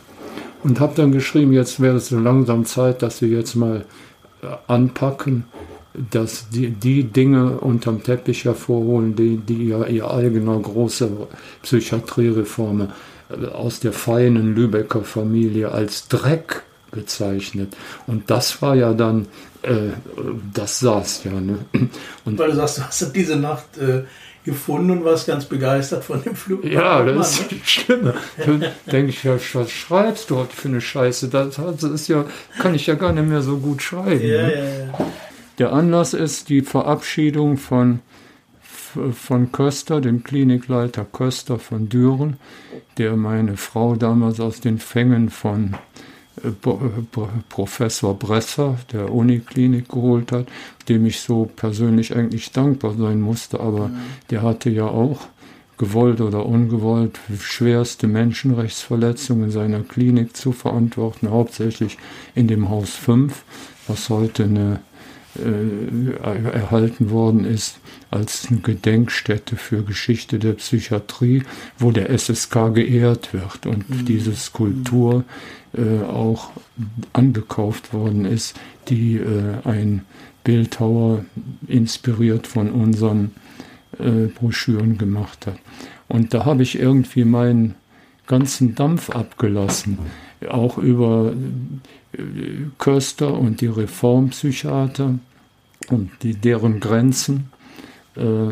und 0.63 0.79
habe 0.79 0.93
dann 0.95 1.11
geschrieben, 1.11 1.53
jetzt 1.53 1.79
wäre 1.79 1.97
es 1.97 2.09
so 2.09 2.19
langsam 2.19 2.65
Zeit, 2.65 3.01
dass 3.01 3.21
wir 3.21 3.29
jetzt 3.29 3.55
mal 3.55 3.85
äh, 4.43 4.47
anpacken 4.67 5.45
dass 5.93 6.49
die, 6.49 6.69
die 6.69 7.03
Dinge 7.03 7.59
unterm 7.59 8.03
Teppich 8.03 8.45
hervorholen, 8.45 9.15
die, 9.15 9.37
die 9.37 9.67
ja 9.67 9.85
ihr 9.85 10.09
eigener 10.09 10.57
große 10.57 11.09
Psychiatriereformer 11.63 12.89
äh, 13.29 13.47
aus 13.47 13.79
der 13.79 13.93
feinen 13.93 14.55
Lübecker 14.55 15.03
Familie 15.03 15.71
als 15.71 16.07
Dreck 16.07 16.63
bezeichnet. 16.91 17.75
Und 18.07 18.29
das 18.29 18.61
war 18.61 18.75
ja 18.75 18.93
dann, 18.93 19.27
äh, 19.63 19.89
das 20.53 20.79
saß 20.79 21.25
ja. 21.25 21.39
Ne? 21.39 21.59
Und 22.25 22.39
Weil 22.39 22.51
du 22.51 22.55
sagst, 22.55 22.77
du 22.77 22.83
hast 22.83 23.15
diese 23.15 23.35
Nacht 23.35 23.77
äh, 23.77 24.03
gefunden 24.43 24.91
und 24.91 25.05
warst 25.05 25.27
ganz 25.27 25.45
begeistert 25.45 26.03
von 26.03 26.23
dem 26.23 26.35
Flug. 26.35 26.63
Ja, 26.63 27.03
das 27.03 27.39
ist 27.39 27.51
ne? 27.51 27.57
schlimm. 27.63 28.13
Dann 28.37 28.65
denke 28.91 29.09
ich, 29.09 29.23
ja, 29.23 29.37
was 29.53 29.71
schreibst 29.71 30.29
du 30.29 30.45
für 30.49 30.67
eine 30.67 30.81
Scheiße? 30.81 31.29
Das, 31.29 31.55
das 31.55 31.83
ist 31.83 32.07
ja, 32.07 32.25
kann 32.59 32.75
ich 32.75 32.87
ja 32.87 32.95
gar 32.95 33.13
nicht 33.13 33.27
mehr 33.27 33.41
so 33.41 33.57
gut 33.57 33.81
schreiben. 33.81 34.25
Ja, 34.25 34.47
ne? 34.47 34.55
ja, 34.55 34.85
ja. 34.85 35.11
Der 35.59 35.73
Anlass 35.73 36.13
ist 36.13 36.49
die 36.49 36.61
Verabschiedung 36.61 37.57
von, 37.57 37.99
von 39.13 39.51
Köster, 39.51 40.01
dem 40.01 40.23
Klinikleiter 40.23 41.05
Köster 41.05 41.59
von 41.59 41.87
Düren, 41.87 42.37
der 42.97 43.15
meine 43.15 43.57
Frau 43.57 43.95
damals 43.95 44.39
aus 44.39 44.59
den 44.59 44.79
Fängen 44.79 45.29
von 45.29 45.75
Professor 47.49 48.13
Bresser 48.17 48.77
der 48.93 49.11
Uniklinik 49.13 49.89
geholt 49.89 50.31
hat, 50.31 50.47
dem 50.87 51.05
ich 51.05 51.19
so 51.19 51.49
persönlich 51.55 52.15
eigentlich 52.15 52.51
dankbar 52.51 52.95
sein 52.97 53.19
musste, 53.19 53.59
aber 53.59 53.89
mhm. 53.89 53.97
der 54.29 54.41
hatte 54.41 54.69
ja 54.69 54.85
auch 54.85 55.27
gewollt 55.77 56.21
oder 56.21 56.45
ungewollt 56.45 57.19
schwerste 57.39 58.07
Menschenrechtsverletzungen 58.07 59.45
in 59.45 59.51
seiner 59.51 59.81
Klinik 59.81 60.37
zu 60.37 60.51
verantworten, 60.51 61.29
hauptsächlich 61.29 61.97
in 62.35 62.47
dem 62.47 62.69
Haus 62.69 62.91
5, 62.91 63.43
was 63.87 64.09
heute 64.09 64.43
eine 64.43 64.79
äh, 65.37 66.11
erhalten 66.21 67.09
worden 67.09 67.45
ist 67.45 67.79
als 68.09 68.47
eine 68.49 68.59
Gedenkstätte 68.59 69.55
für 69.55 69.83
Geschichte 69.83 70.39
der 70.39 70.53
Psychiatrie, 70.53 71.43
wo 71.77 71.91
der 71.91 72.09
SSK 72.09 72.73
geehrt 72.73 73.33
wird 73.33 73.65
und 73.65 73.89
mhm. 73.89 74.05
diese 74.05 74.35
Skulptur 74.35 75.23
äh, 75.73 76.03
auch 76.03 76.51
angekauft 77.13 77.93
worden 77.93 78.25
ist, 78.25 78.59
die 78.89 79.17
äh, 79.17 79.55
ein 79.63 80.01
Bildhauer 80.43 81.23
inspiriert 81.67 82.47
von 82.47 82.71
unseren 82.71 83.31
äh, 83.99 84.27
Broschüren 84.27 84.97
gemacht 84.97 85.47
hat. 85.47 85.57
Und 86.07 86.33
da 86.33 86.45
habe 86.45 86.63
ich 86.63 86.77
irgendwie 86.77 87.23
meinen 87.23 87.75
ganzen 88.27 88.75
Dampf 88.75 89.09
abgelassen, 89.09 89.99
auch 90.49 90.77
über 90.77 91.33
Köster 92.77 93.37
und 93.37 93.61
die 93.61 93.67
Reformpsychiater 93.67 95.19
und 95.89 96.11
die, 96.23 96.35
deren 96.35 96.79
Grenzen, 96.79 97.49
äh, 98.15 98.49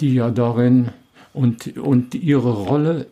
die 0.00 0.14
ja 0.14 0.30
darin 0.30 0.88
und, 1.32 1.76
und 1.76 2.14
ihre 2.14 2.52
Rolle 2.52 3.06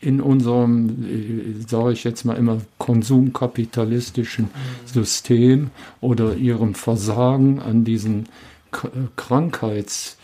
in 0.00 0.20
unserem, 0.20 1.04
äh, 1.04 1.66
sage 1.66 1.92
ich 1.92 2.04
jetzt 2.04 2.24
mal 2.24 2.36
immer, 2.36 2.60
konsumkapitalistischen 2.78 4.50
System 4.84 5.70
oder 6.00 6.36
ihrem 6.36 6.74
Versagen 6.74 7.60
an 7.60 7.84
diesen 7.84 8.28
Krankheits- 9.16 10.16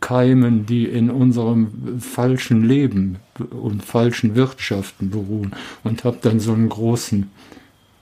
Keimen, 0.00 0.66
die 0.66 0.84
in 0.84 1.10
unserem 1.10 2.00
falschen 2.00 2.64
Leben 2.64 3.16
und 3.50 3.84
falschen 3.84 4.36
Wirtschaften 4.36 5.10
beruhen 5.10 5.52
und 5.82 6.04
habe 6.04 6.18
dann 6.22 6.38
so 6.38 6.52
einen 6.52 6.68
großen 6.68 7.30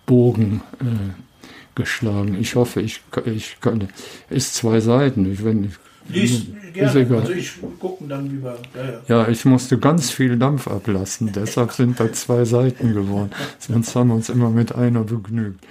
Bogen 0.05 0.61
äh, 0.81 1.75
geschlagen. 1.75 2.37
Ich 2.39 2.57
hoffe, 2.57 2.83
ich, 2.83 3.01
ich 3.25 3.57
kann. 3.61 3.89
Ist 4.29 4.55
zwei 4.55 4.81
Seiten. 4.81 5.33
Ich, 5.33 5.45
wenn, 5.45 5.73
Lies 6.09 6.47
gerne. 6.73 7.01
Egal. 7.01 7.21
Also 7.21 7.33
ich 7.33 7.53
gucken 7.79 8.09
dann 8.09 8.29
lieber. 8.29 8.59
Ja, 8.75 8.85
ja. 8.85 9.01
ja, 9.09 9.29
ich 9.29 9.45
musste 9.45 9.79
ganz 9.79 10.11
viel 10.11 10.37
Dampf 10.39 10.69
ablassen. 10.69 11.33
Deshalb 11.33 11.73
sind 11.73 12.01
da 12.01 12.13
zwei 12.13 12.45
Seiten 12.45 12.93
geworden. 12.93 13.31
Sonst 13.59 13.95
haben 13.95 14.09
wir 14.09 14.15
uns 14.15 14.29
immer 14.29 14.51
mit 14.51 14.75
einer 14.75 15.05
begnügt. 15.05 15.65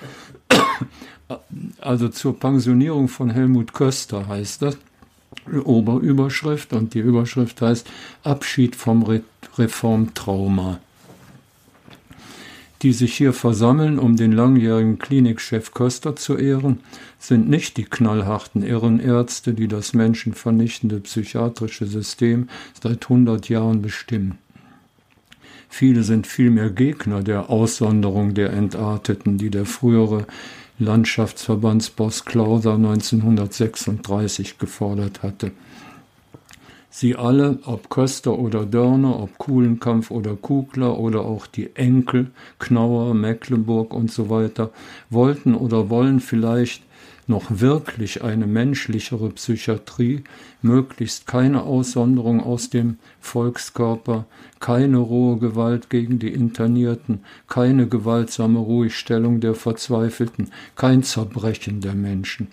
Also 1.79 2.09
zur 2.09 2.39
Pensionierung 2.39 3.07
von 3.07 3.29
Helmut 3.29 3.73
Köster 3.73 4.27
heißt 4.27 4.63
das. 4.63 4.77
Oberüberschrift 5.63 6.73
und 6.73 6.93
die 6.93 6.99
Überschrift 6.99 7.61
heißt 7.61 7.89
Abschied 8.23 8.75
vom 8.75 9.03
Re 9.03 9.21
Reformtrauma. 9.57 10.79
Die 12.81 12.93
sich 12.93 13.13
hier 13.13 13.33
versammeln, 13.33 13.99
um 13.99 14.15
den 14.15 14.31
langjährigen 14.31 14.97
Klinikchef 14.97 15.73
Köster 15.73 16.15
zu 16.15 16.37
ehren, 16.37 16.79
sind 17.19 17.47
nicht 17.47 17.77
die 17.77 17.83
knallharten 17.83 18.63
Irrenärzte, 18.63 19.53
die 19.53 19.67
das 19.67 19.93
menschenvernichtende 19.93 20.99
psychiatrische 21.01 21.85
System 21.85 22.49
seit 22.81 23.03
100 23.03 23.49
Jahren 23.49 23.81
bestimmen. 23.81 24.39
Viele 25.69 26.03
sind 26.03 26.27
vielmehr 26.27 26.69
Gegner 26.69 27.21
der 27.21 27.49
Aussonderung 27.49 28.33
der 28.33 28.51
Entarteten, 28.51 29.37
die 29.37 29.49
der 29.49 29.65
frühere 29.65 30.25
Landschaftsverbandsboss 30.81 32.25
Klauser 32.25 32.73
1936 32.73 34.57
gefordert 34.57 35.21
hatte. 35.21 35.51
Sie 36.89 37.15
alle, 37.15 37.59
ob 37.65 37.89
Köster 37.89 38.37
oder 38.37 38.65
Dörner, 38.65 39.19
ob 39.19 39.37
Kuhlenkampf 39.37 40.09
oder 40.11 40.35
Kugler 40.35 40.97
oder 40.97 41.21
auch 41.21 41.45
die 41.45 41.75
Enkel, 41.75 42.31
Knauer, 42.57 43.13
Mecklenburg 43.13 43.93
und 43.93 44.11
so 44.11 44.29
weiter, 44.29 44.71
wollten 45.09 45.53
oder 45.53 45.89
wollen 45.89 46.19
vielleicht 46.19 46.83
noch 47.31 47.45
wirklich 47.49 48.23
eine 48.23 48.45
menschlichere 48.45 49.29
Psychiatrie, 49.31 50.23
möglichst 50.61 51.25
keine 51.25 51.63
Aussonderung 51.63 52.43
aus 52.43 52.69
dem 52.69 52.97
Volkskörper, 53.19 54.25
keine 54.59 54.97
rohe 54.97 55.39
Gewalt 55.39 55.89
gegen 55.89 56.19
die 56.19 56.31
Internierten, 56.31 57.21
keine 57.47 57.87
gewaltsame 57.87 58.59
Ruhigstellung 58.59 59.39
der 59.39 59.55
Verzweifelten, 59.55 60.51
kein 60.75 61.01
Zerbrechen 61.01 61.81
der 61.81 61.95
Menschen. 61.95 62.49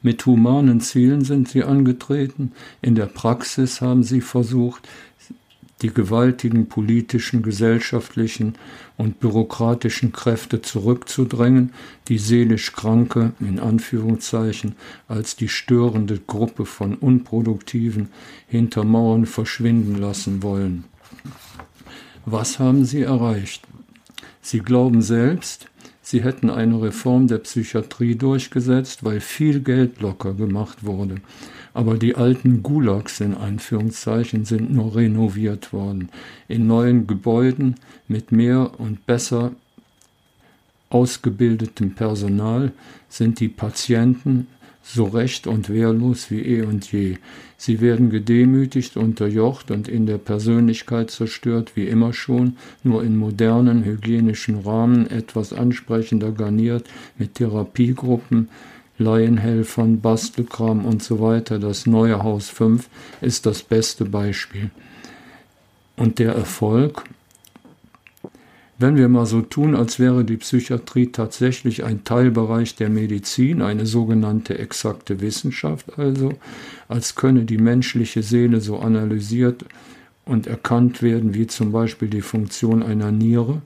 Mit 0.00 0.24
humanen 0.24 0.80
Zielen 0.80 1.24
sind 1.24 1.48
sie 1.48 1.64
angetreten, 1.64 2.52
in 2.80 2.94
der 2.94 3.06
Praxis 3.06 3.80
haben 3.80 4.04
sie 4.04 4.20
versucht, 4.20 4.88
die 5.82 5.92
gewaltigen 5.92 6.68
politischen, 6.68 7.42
gesellschaftlichen 7.42 8.54
und 8.96 9.20
bürokratischen 9.20 10.12
Kräfte 10.12 10.62
zurückzudrängen, 10.62 11.72
die 12.08 12.18
seelisch 12.18 12.72
Kranke 12.72 13.32
in 13.40 13.58
Anführungszeichen 13.58 14.74
als 15.06 15.36
die 15.36 15.48
störende 15.48 16.18
Gruppe 16.18 16.64
von 16.64 16.94
Unproduktiven 16.94 18.08
hinter 18.46 18.84
Mauern 18.84 19.26
verschwinden 19.26 19.96
lassen 19.96 20.42
wollen. 20.42 20.84
Was 22.24 22.58
haben 22.58 22.84
sie 22.84 23.02
erreicht? 23.02 23.62
Sie 24.40 24.60
glauben 24.60 25.02
selbst, 25.02 25.68
sie 26.00 26.24
hätten 26.24 26.50
eine 26.50 26.80
Reform 26.80 27.26
der 27.26 27.38
Psychiatrie 27.38 28.14
durchgesetzt, 28.14 29.04
weil 29.04 29.20
viel 29.20 29.60
Geld 29.60 30.00
locker 30.00 30.32
gemacht 30.32 30.84
wurde. 30.84 31.16
Aber 31.76 31.98
die 31.98 32.14
alten 32.14 32.62
Gulags 32.62 33.20
in 33.20 33.34
Anführungszeichen 33.34 34.46
sind 34.46 34.72
nur 34.72 34.96
renoviert 34.96 35.74
worden. 35.74 36.08
In 36.48 36.66
neuen 36.66 37.06
Gebäuden 37.06 37.74
mit 38.08 38.32
mehr 38.32 38.80
und 38.80 39.04
besser 39.04 39.52
ausgebildetem 40.88 41.94
Personal 41.94 42.72
sind 43.10 43.40
die 43.40 43.48
Patienten 43.48 44.46
so 44.82 45.04
recht 45.04 45.46
und 45.46 45.68
wehrlos 45.68 46.30
wie 46.30 46.40
eh 46.40 46.62
und 46.62 46.90
je. 46.90 47.18
Sie 47.58 47.82
werden 47.82 48.08
gedemütigt, 48.08 48.96
unterjocht 48.96 49.70
und 49.70 49.86
in 49.86 50.06
der 50.06 50.16
Persönlichkeit 50.16 51.10
zerstört, 51.10 51.72
wie 51.74 51.88
immer 51.88 52.14
schon, 52.14 52.56
nur 52.84 53.04
in 53.04 53.18
modernen 53.18 53.84
hygienischen 53.84 54.60
Rahmen 54.60 55.10
etwas 55.10 55.52
ansprechender 55.52 56.32
garniert 56.32 56.88
mit 57.18 57.34
Therapiegruppen, 57.34 58.48
Laienhelfern, 58.98 60.00
Bastelkram 60.00 60.84
und 60.84 61.02
so 61.02 61.20
weiter. 61.20 61.58
Das 61.58 61.86
neue 61.86 62.22
Haus 62.22 62.48
5 62.48 62.88
ist 63.20 63.46
das 63.46 63.62
beste 63.62 64.04
Beispiel. 64.04 64.70
Und 65.96 66.18
der 66.18 66.34
Erfolg, 66.34 67.04
wenn 68.78 68.96
wir 68.96 69.08
mal 69.08 69.24
so 69.24 69.40
tun, 69.40 69.74
als 69.74 69.98
wäre 69.98 70.24
die 70.24 70.36
Psychiatrie 70.36 71.06
tatsächlich 71.06 71.84
ein 71.84 72.04
Teilbereich 72.04 72.76
der 72.76 72.90
Medizin, 72.90 73.62
eine 73.62 73.86
sogenannte 73.86 74.58
exakte 74.58 75.20
Wissenschaft 75.20 75.98
also, 75.98 76.34
als 76.88 77.14
könne 77.14 77.44
die 77.44 77.56
menschliche 77.56 78.22
Seele 78.22 78.60
so 78.60 78.78
analysiert 78.78 79.64
und 80.26 80.46
erkannt 80.46 81.00
werden, 81.02 81.32
wie 81.32 81.46
zum 81.46 81.72
Beispiel 81.72 82.08
die 82.08 82.20
Funktion 82.20 82.82
einer 82.82 83.12
Niere, 83.12 83.62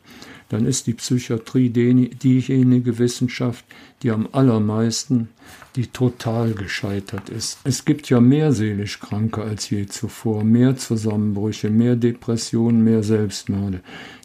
dann 0.51 0.67
ist 0.67 0.89
die 0.89 0.95
Psychiatrie 0.95 1.71
diejenige 1.71 2.99
Wissenschaft, 2.99 3.65
die 4.03 4.11
am 4.11 4.29
allermeisten, 4.33 5.29
die 5.77 5.87
total 5.87 6.55
gescheitert 6.55 7.29
ist. 7.29 7.59
Es 7.63 7.85
gibt 7.85 8.11
ja 8.11 8.21
mehr 8.21 8.53
seelisch 8.53 8.99
Kranke 8.99 9.43
als 9.43 9.71
je 9.71 9.87
zuvor, 9.87 10.43
mehr 10.43 10.77
Zusammenbrüche, 10.77 11.71
mehr 11.71 11.95
Depressionen, 11.95 12.83
mehr 12.83 13.05
Selbstmorde. 13.05 13.81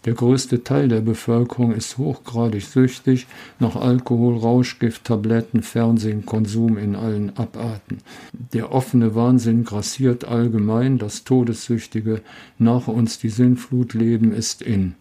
Der 0.06 0.14
größte 0.14 0.64
Teil 0.64 0.88
der 0.88 1.02
Bevölkerung 1.02 1.74
ist 1.74 2.00
hochgradig 2.00 2.64
süchtig 2.64 3.28
nach 3.60 3.76
Alkohol, 3.76 4.38
Rauschgift, 4.38 5.04
Tabletten, 5.04 5.62
Fernsehen, 5.62 6.26
Konsum 6.26 6.80
in 6.80 6.96
allen 6.96 7.38
Abarten. 7.38 8.00
Der 8.54 8.72
offene 8.72 9.14
Wahnsinn 9.14 9.64
grassiert 9.64 10.26
allgemein, 10.26 10.98
das 10.98 11.24
Todessüchtige 11.24 12.22
nach 12.58 12.88
uns 12.88 13.20
die 13.20 13.30
Sinnflut 13.30 13.94
leben 13.94 14.34
ist 14.34 14.64
in. 14.64 14.96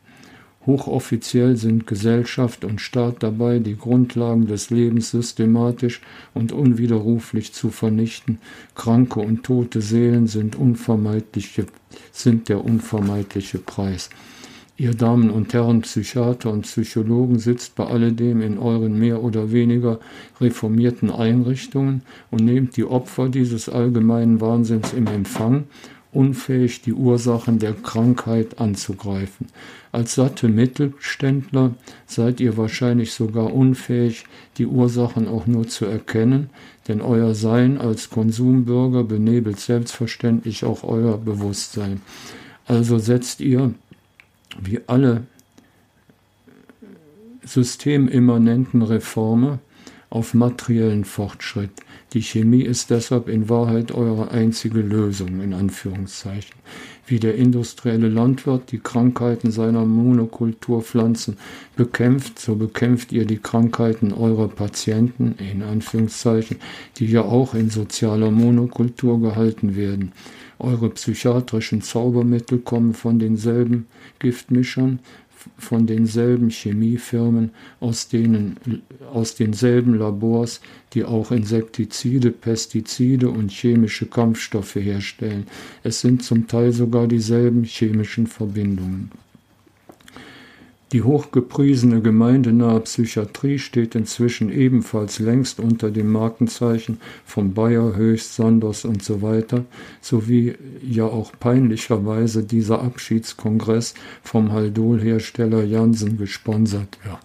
Hochoffiziell 0.66 1.56
sind 1.56 1.87
Gesellschaft 1.87 2.64
und 2.64 2.80
Staat 2.80 3.23
dabei, 3.23 3.59
die 3.59 3.76
Grundlagen 3.76 4.47
des 4.47 4.71
Lebens 4.71 5.11
systematisch 5.11 6.00
und 6.33 6.52
unwiderruflich 6.52 7.52
zu 7.52 7.71
vernichten. 7.71 8.38
Kranke 8.75 9.21
und 9.21 9.43
tote 9.43 9.82
Seelen 9.82 10.26
sind, 10.26 10.56
unvermeidliche, 10.56 11.67
sind 12.12 12.49
der 12.49 12.65
unvermeidliche 12.65 13.58
Preis. 13.58 14.08
Ihr 14.76 14.95
Damen 14.95 15.30
und 15.30 15.52
Herren 15.52 15.82
Psychiater 15.82 16.50
und 16.50 16.62
Psychologen 16.62 17.38
sitzt 17.38 17.76
bei 17.76 17.86
alledem 17.86 18.41
in 18.41 18.58
euren 18.58 18.99
mehr 18.99 19.23
oder 19.23 19.52
weniger 19.52 20.00
reformierten 20.41 21.10
Einrichtungen 21.10 22.02
und 22.32 22.45
nehmt 22.45 22.76
die 22.76 22.84
Opfer 22.84 23.28
dieses 23.28 23.69
allgemeinen 23.69 24.41
Wahnsinns 24.41 24.93
im 24.93 25.06
Empfang 25.06 25.65
unfähig, 26.14 26.82
die 26.82 26.92
Ursachen 26.92 27.58
der 27.58 27.72
Krankheit 27.72 28.60
anzugreifen. 28.60 29.48
Als 29.92 30.14
satte 30.14 30.48
Mittelständler 30.48 31.74
seid 32.06 32.40
ihr 32.40 32.56
wahrscheinlich 32.56 33.12
sogar 33.12 33.52
unfähig, 33.52 34.24
die 34.58 34.66
Ursachen 34.66 35.28
auch 35.28 35.46
nur 35.46 35.68
zu 35.68 35.84
erkennen, 35.86 36.50
denn 36.88 37.00
euer 37.00 37.34
Sein 37.34 37.78
als 37.78 38.10
Konsumbürger 38.10 39.04
benebelt 39.04 39.60
selbstverständlich 39.60 40.64
auch 40.64 40.84
euer 40.84 41.18
Bewusstsein. 41.18 42.00
Also 42.66 42.98
setzt 42.98 43.40
ihr, 43.40 43.74
wie 44.60 44.80
alle 44.86 45.24
systemimmanenten 47.44 48.82
Reformer, 48.82 49.58
auf 50.10 50.32
materiellen 50.32 51.04
Fortschritt. 51.04 51.72
Die 52.14 52.22
Chemie 52.22 52.62
ist 52.62 52.90
deshalb 52.90 53.28
in 53.28 53.48
Wahrheit 53.48 53.90
eure 53.90 54.30
einzige 54.30 54.80
Lösung, 54.80 55.40
in 55.40 55.52
Anführungszeichen. 55.52 56.54
Wie 57.06 57.18
der 57.18 57.34
industrielle 57.34 58.08
Landwirt 58.08 58.70
die 58.70 58.78
Krankheiten 58.78 59.50
seiner 59.50 59.84
Monokulturpflanzen 59.84 61.36
bekämpft, 61.74 62.38
so 62.38 62.54
bekämpft 62.54 63.10
ihr 63.10 63.26
die 63.26 63.38
Krankheiten 63.38 64.12
eurer 64.12 64.46
Patienten, 64.46 65.34
in 65.38 65.62
Anführungszeichen, 65.62 66.58
die 66.98 67.06
ja 67.06 67.22
auch 67.22 67.52
in 67.54 67.68
sozialer 67.68 68.30
Monokultur 68.30 69.20
gehalten 69.20 69.74
werden. 69.74 70.12
Eure 70.60 70.90
psychiatrischen 70.90 71.82
Zaubermittel 71.82 72.58
kommen 72.58 72.94
von 72.94 73.18
denselben 73.18 73.86
Giftmischern, 74.20 75.00
von 75.59 75.87
denselben 75.87 76.50
Chemiefirmen, 76.50 77.50
aus, 77.80 78.09
denen, 78.09 78.57
aus 79.13 79.35
denselben 79.35 79.95
Labors, 79.99 80.61
die 80.93 81.04
auch 81.04 81.30
Insektizide, 81.30 82.30
Pestizide 82.30 83.28
und 83.28 83.50
chemische 83.50 84.07
Kampfstoffe 84.07 84.76
herstellen. 84.76 85.47
Es 85.83 86.00
sind 86.00 86.23
zum 86.23 86.47
Teil 86.47 86.73
sogar 86.73 87.07
dieselben 87.07 87.65
chemischen 87.65 88.26
Verbindungen. 88.26 89.11
Die 90.92 91.02
hochgepriesene 91.02 92.02
gemeindenahe 92.02 92.80
Psychiatrie 92.80 93.58
steht 93.58 93.94
inzwischen 93.94 94.52
ebenfalls 94.52 95.18
längst 95.18 95.58
unter 95.58 95.90
dem 95.90 96.12
Markenzeichen 96.12 97.00
von 97.25 97.52
Bayer, 97.52 97.97
Höchst, 97.97 98.36
Sanders 98.36 98.84
und 98.84 99.02
so 99.02 99.23
weiter, 99.23 99.64
sowie 100.00 100.54
ja 100.82 101.04
auch 101.04 101.32
peinlicherweise 101.40 102.44
dieser 102.44 102.82
Abschiedskongress 102.82 103.94
vom 104.23 104.52
Haldol-Hersteller 104.52 105.64
Janssen 105.64 106.16
gesponsert 106.16 106.99
wird. 107.02 107.18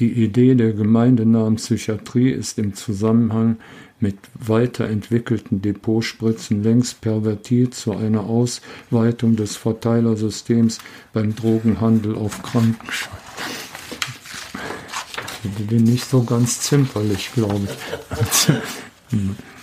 Die 0.00 0.12
Idee 0.12 0.54
der 0.54 0.72
gemeindenahen 0.72 1.56
Psychiatrie 1.56 2.30
ist 2.30 2.58
im 2.58 2.74
Zusammenhang 2.74 3.56
mit 4.00 4.16
weiterentwickelten 4.34 5.62
Depotspritzen 5.62 6.62
längst 6.62 7.00
pervertiert 7.00 7.74
zu 7.74 7.92
einer 7.92 8.22
Ausweitung 8.22 9.36
des 9.36 9.56
Verteilersystems 9.56 10.78
beim 11.12 11.34
Drogenhandel 11.34 12.14
auf 12.14 12.42
Krankenschein. 12.42 13.12
Ich 15.44 15.66
bin 15.66 15.84
nicht 15.84 16.04
so 16.04 16.22
ganz 16.22 16.60
zimperlich, 16.60 17.30
glaube 17.34 17.68
ich. 17.68 18.54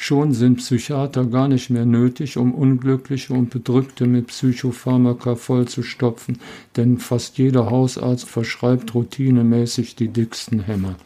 Schon 0.00 0.32
sind 0.32 0.56
Psychiater 0.58 1.24
gar 1.26 1.48
nicht 1.48 1.70
mehr 1.70 1.84
nötig, 1.84 2.38
um 2.38 2.54
Unglückliche 2.54 3.34
und 3.34 3.50
Bedrückte 3.50 4.06
mit 4.06 4.28
Psychopharmaka 4.28 5.34
vollzustopfen, 5.34 6.38
denn 6.76 6.98
fast 6.98 7.36
jeder 7.36 7.68
Hausarzt 7.68 8.28
verschreibt 8.28 8.94
routinemäßig 8.94 9.96
die 9.96 10.08
dicksten 10.08 10.60
Hämmer 10.60 10.96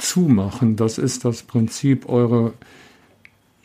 zumachen. 0.00 0.76
Das 0.76 0.98
ist 0.98 1.24
das 1.24 1.42
Prinzip 1.42 2.08
eurer 2.08 2.52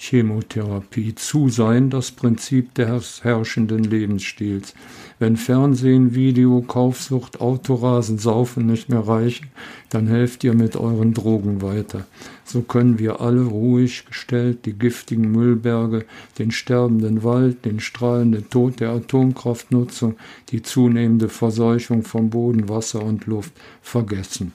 Chemotherapie. 0.01 1.13
Zu 1.13 1.49
sein 1.49 1.91
das 1.91 2.09
Prinzip 2.09 2.73
des 2.73 3.23
herrschenden 3.23 3.83
Lebensstils. 3.83 4.73
Wenn 5.19 5.37
Fernsehen, 5.37 6.15
Video, 6.15 6.61
Kaufsucht, 6.61 7.39
Autorasen, 7.39 8.17
Saufen 8.17 8.65
nicht 8.65 8.89
mehr 8.89 9.07
reichen, 9.07 9.51
dann 9.89 10.07
helft 10.07 10.43
ihr 10.43 10.55
mit 10.55 10.75
euren 10.75 11.13
Drogen 11.13 11.61
weiter. 11.61 12.07
So 12.43 12.61
können 12.61 12.97
wir 12.97 13.21
alle 13.21 13.43
ruhig 13.43 14.05
gestellt 14.07 14.65
die 14.65 14.73
giftigen 14.73 15.31
Müllberge, 15.31 16.05
den 16.39 16.49
sterbenden 16.49 17.23
Wald, 17.23 17.63
den 17.65 17.79
strahlenden 17.79 18.49
Tod 18.49 18.79
der 18.79 18.89
Atomkraftnutzung, 18.89 20.15
die 20.49 20.63
zunehmende 20.63 21.29
Verseuchung 21.29 22.01
von 22.01 22.31
Boden, 22.31 22.69
Wasser 22.69 23.03
und 23.03 23.27
Luft 23.27 23.53
vergessen. 23.83 24.53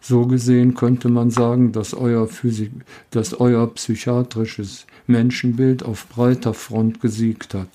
So 0.00 0.26
gesehen 0.26 0.74
könnte 0.74 1.08
man 1.08 1.30
sagen, 1.30 1.72
dass 1.72 1.94
euer, 1.94 2.26
Physik, 2.26 2.72
dass 3.10 3.34
euer 3.34 3.66
psychiatrisches 3.74 4.86
Menschenbild 5.06 5.82
auf 5.82 6.08
breiter 6.08 6.54
Front 6.54 7.00
gesiegt 7.00 7.54
hat. 7.54 7.68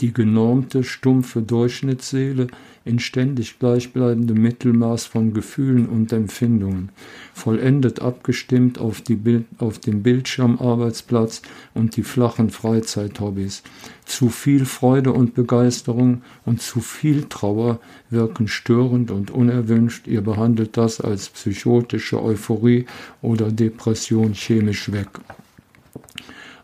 Die 0.00 0.12
genormte, 0.12 0.84
stumpfe 0.84 1.42
Durchschnittsseele 1.42 2.48
in 2.84 2.98
ständig 2.98 3.58
gleichbleibendem 3.58 4.40
Mittelmaß 4.40 5.04
von 5.04 5.34
Gefühlen 5.34 5.86
und 5.86 6.12
Empfindungen, 6.12 6.90
vollendet 7.34 8.00
abgestimmt 8.00 8.78
auf, 8.78 9.02
Bild, 9.02 9.44
auf 9.58 9.78
den 9.78 10.02
Bildschirmarbeitsplatz 10.02 11.42
und 11.74 11.96
die 11.96 12.02
flachen 12.02 12.50
Freizeithobbys. 12.50 13.62
Zu 14.06 14.28
viel 14.28 14.64
Freude 14.64 15.12
und 15.12 15.34
Begeisterung 15.34 16.22
und 16.46 16.62
zu 16.62 16.80
viel 16.80 17.24
Trauer 17.28 17.80
wirken 18.08 18.48
störend 18.48 19.10
und 19.10 19.30
unerwünscht. 19.30 20.06
Ihr 20.06 20.22
behandelt 20.22 20.76
das 20.76 21.00
als 21.00 21.28
psychotische 21.28 22.22
Euphorie 22.22 22.86
oder 23.22 23.52
Depression 23.52 24.32
chemisch 24.32 24.90
weg 24.90 25.08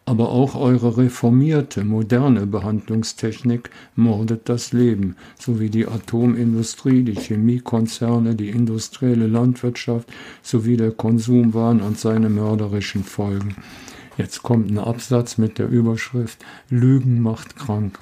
aber 0.07 0.31
auch 0.31 0.55
eure 0.55 0.97
reformierte, 0.97 1.85
moderne 1.85 2.47
Behandlungstechnik 2.47 3.71
mordet 3.97 4.49
das 4.49 4.73
Leben, 4.73 5.16
sowie 5.38 5.69
die 5.69 5.87
Atomindustrie, 5.87 7.03
die 7.03 7.16
Chemiekonzerne, 7.16 8.37
die 8.37 8.51
industrielle 8.51 9.27
Landwirtschaft 9.27 10.09
sowie 10.42 10.77
der 10.77 10.92
Konsumwahn 10.92 11.81
und 11.81 11.99
seine 11.99 12.31
mörderischen 12.31 13.03
Folgen. 13.03 13.57
Jetzt 14.16 14.45
kommt 14.45 14.71
ein 14.71 14.79
Absatz 14.79 15.38
mit 15.38 15.59
der 15.59 15.69
Überschrift 15.69 16.38
Lügen 16.71 17.21
macht 17.21 17.57
krank. 17.57 17.99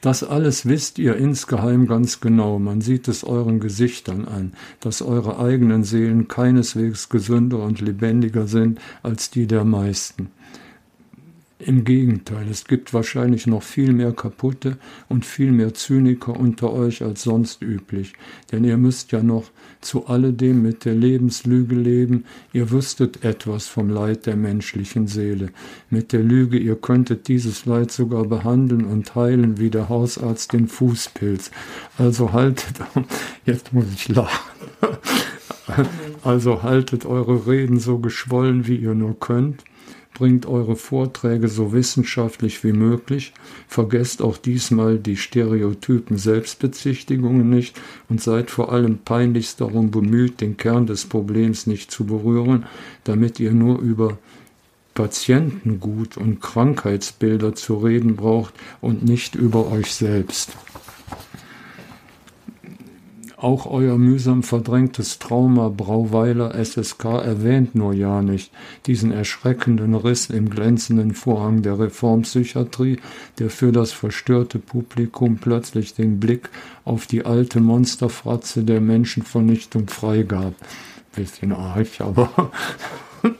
Das 0.00 0.24
alles 0.24 0.64
wisst 0.64 0.98
ihr 0.98 1.16
insgeheim 1.16 1.86
ganz 1.86 2.20
genau, 2.20 2.58
man 2.58 2.80
sieht 2.80 3.06
es 3.06 3.22
euren 3.22 3.60
Gesichtern 3.60 4.24
an, 4.24 4.52
dass 4.80 5.02
eure 5.02 5.38
eigenen 5.38 5.84
Seelen 5.84 6.26
keineswegs 6.26 7.10
gesünder 7.10 7.58
und 7.62 7.82
lebendiger 7.82 8.46
sind 8.46 8.80
als 9.02 9.30
die 9.30 9.46
der 9.46 9.64
meisten. 9.64 10.30
Im 11.62 11.84
Gegenteil, 11.84 12.46
es 12.50 12.64
gibt 12.64 12.94
wahrscheinlich 12.94 13.46
noch 13.46 13.62
viel 13.62 13.92
mehr 13.92 14.12
kaputte 14.12 14.78
und 15.10 15.26
viel 15.26 15.52
mehr 15.52 15.74
Zyniker 15.74 16.34
unter 16.34 16.72
euch 16.72 17.02
als 17.02 17.22
sonst 17.22 17.60
üblich, 17.60 18.14
denn 18.50 18.64
ihr 18.64 18.78
müsst 18.78 19.12
ja 19.12 19.22
noch 19.22 19.44
zu 19.82 20.06
alledem 20.06 20.62
mit 20.62 20.86
der 20.86 20.94
Lebenslüge 20.94 21.74
leben, 21.74 22.24
ihr 22.54 22.70
wüsstet 22.70 23.24
etwas 23.24 23.66
vom 23.66 23.90
Leid 23.90 24.24
der 24.24 24.36
menschlichen 24.36 25.06
Seele. 25.06 25.50
Mit 25.90 26.14
der 26.14 26.22
Lüge, 26.22 26.56
ihr 26.56 26.76
könntet 26.76 27.28
dieses 27.28 27.66
Leid 27.66 27.92
sogar 27.92 28.24
behandeln 28.24 28.86
und 28.86 29.14
heilen 29.14 29.58
wie 29.58 29.68
der 29.68 29.90
Hausarzt 29.90 30.54
den 30.54 30.66
Fußpilz. 30.66 31.50
Also 31.98 32.32
haltet, 32.32 32.80
jetzt 33.44 33.74
muss 33.74 33.86
ich 33.94 34.08
lachen. 34.08 34.50
Also 36.24 36.64
haltet 36.64 37.06
eure 37.06 37.46
Reden 37.46 37.78
so 37.78 37.98
geschwollen, 37.98 38.66
wie 38.66 38.74
ihr 38.74 38.94
nur 38.94 39.18
könnt 39.20 39.62
bringt 40.20 40.44
eure 40.44 40.76
Vorträge 40.76 41.48
so 41.48 41.72
wissenschaftlich 41.72 42.62
wie 42.62 42.74
möglich, 42.74 43.32
vergesst 43.68 44.20
auch 44.20 44.36
diesmal 44.36 44.98
die 44.98 45.16
stereotypen 45.16 46.18
Selbstbezichtigungen 46.18 47.48
nicht 47.48 47.80
und 48.10 48.20
seid 48.20 48.50
vor 48.50 48.70
allem 48.70 48.98
peinlichst 48.98 49.62
darum 49.62 49.90
bemüht, 49.90 50.42
den 50.42 50.58
Kern 50.58 50.86
des 50.86 51.06
Problems 51.06 51.66
nicht 51.66 51.90
zu 51.90 52.04
berühren, 52.04 52.66
damit 53.04 53.40
ihr 53.40 53.52
nur 53.52 53.78
über 53.78 54.18
Patientengut 54.92 56.18
und 56.18 56.42
Krankheitsbilder 56.42 57.54
zu 57.54 57.78
reden 57.78 58.16
braucht 58.16 58.52
und 58.82 59.02
nicht 59.02 59.34
über 59.34 59.72
euch 59.72 59.90
selbst. 59.94 60.50
Auch 63.40 63.64
euer 63.64 63.96
mühsam 63.96 64.42
verdrängtes 64.42 65.18
Trauma 65.18 65.70
Brauweiler 65.70 66.54
SSK 66.62 67.04
erwähnt 67.04 67.74
nur 67.74 67.94
ja 67.94 68.20
nicht 68.20 68.52
diesen 68.84 69.12
erschreckenden 69.12 69.94
Riss 69.94 70.28
im 70.28 70.50
glänzenden 70.50 71.14
Vorhang 71.14 71.62
der 71.62 71.78
Reformpsychiatrie, 71.78 72.98
der 73.38 73.48
für 73.48 73.72
das 73.72 73.92
verstörte 73.92 74.58
Publikum 74.58 75.38
plötzlich 75.38 75.94
den 75.94 76.20
Blick 76.20 76.50
auf 76.84 77.06
die 77.06 77.24
alte 77.24 77.60
Monsterfratze 77.60 78.62
der 78.62 78.82
Menschenvernichtung 78.82 79.88
freigab. 79.88 80.52
Bisschen 81.16 81.52
arg, 81.52 81.88
aber 82.00 82.52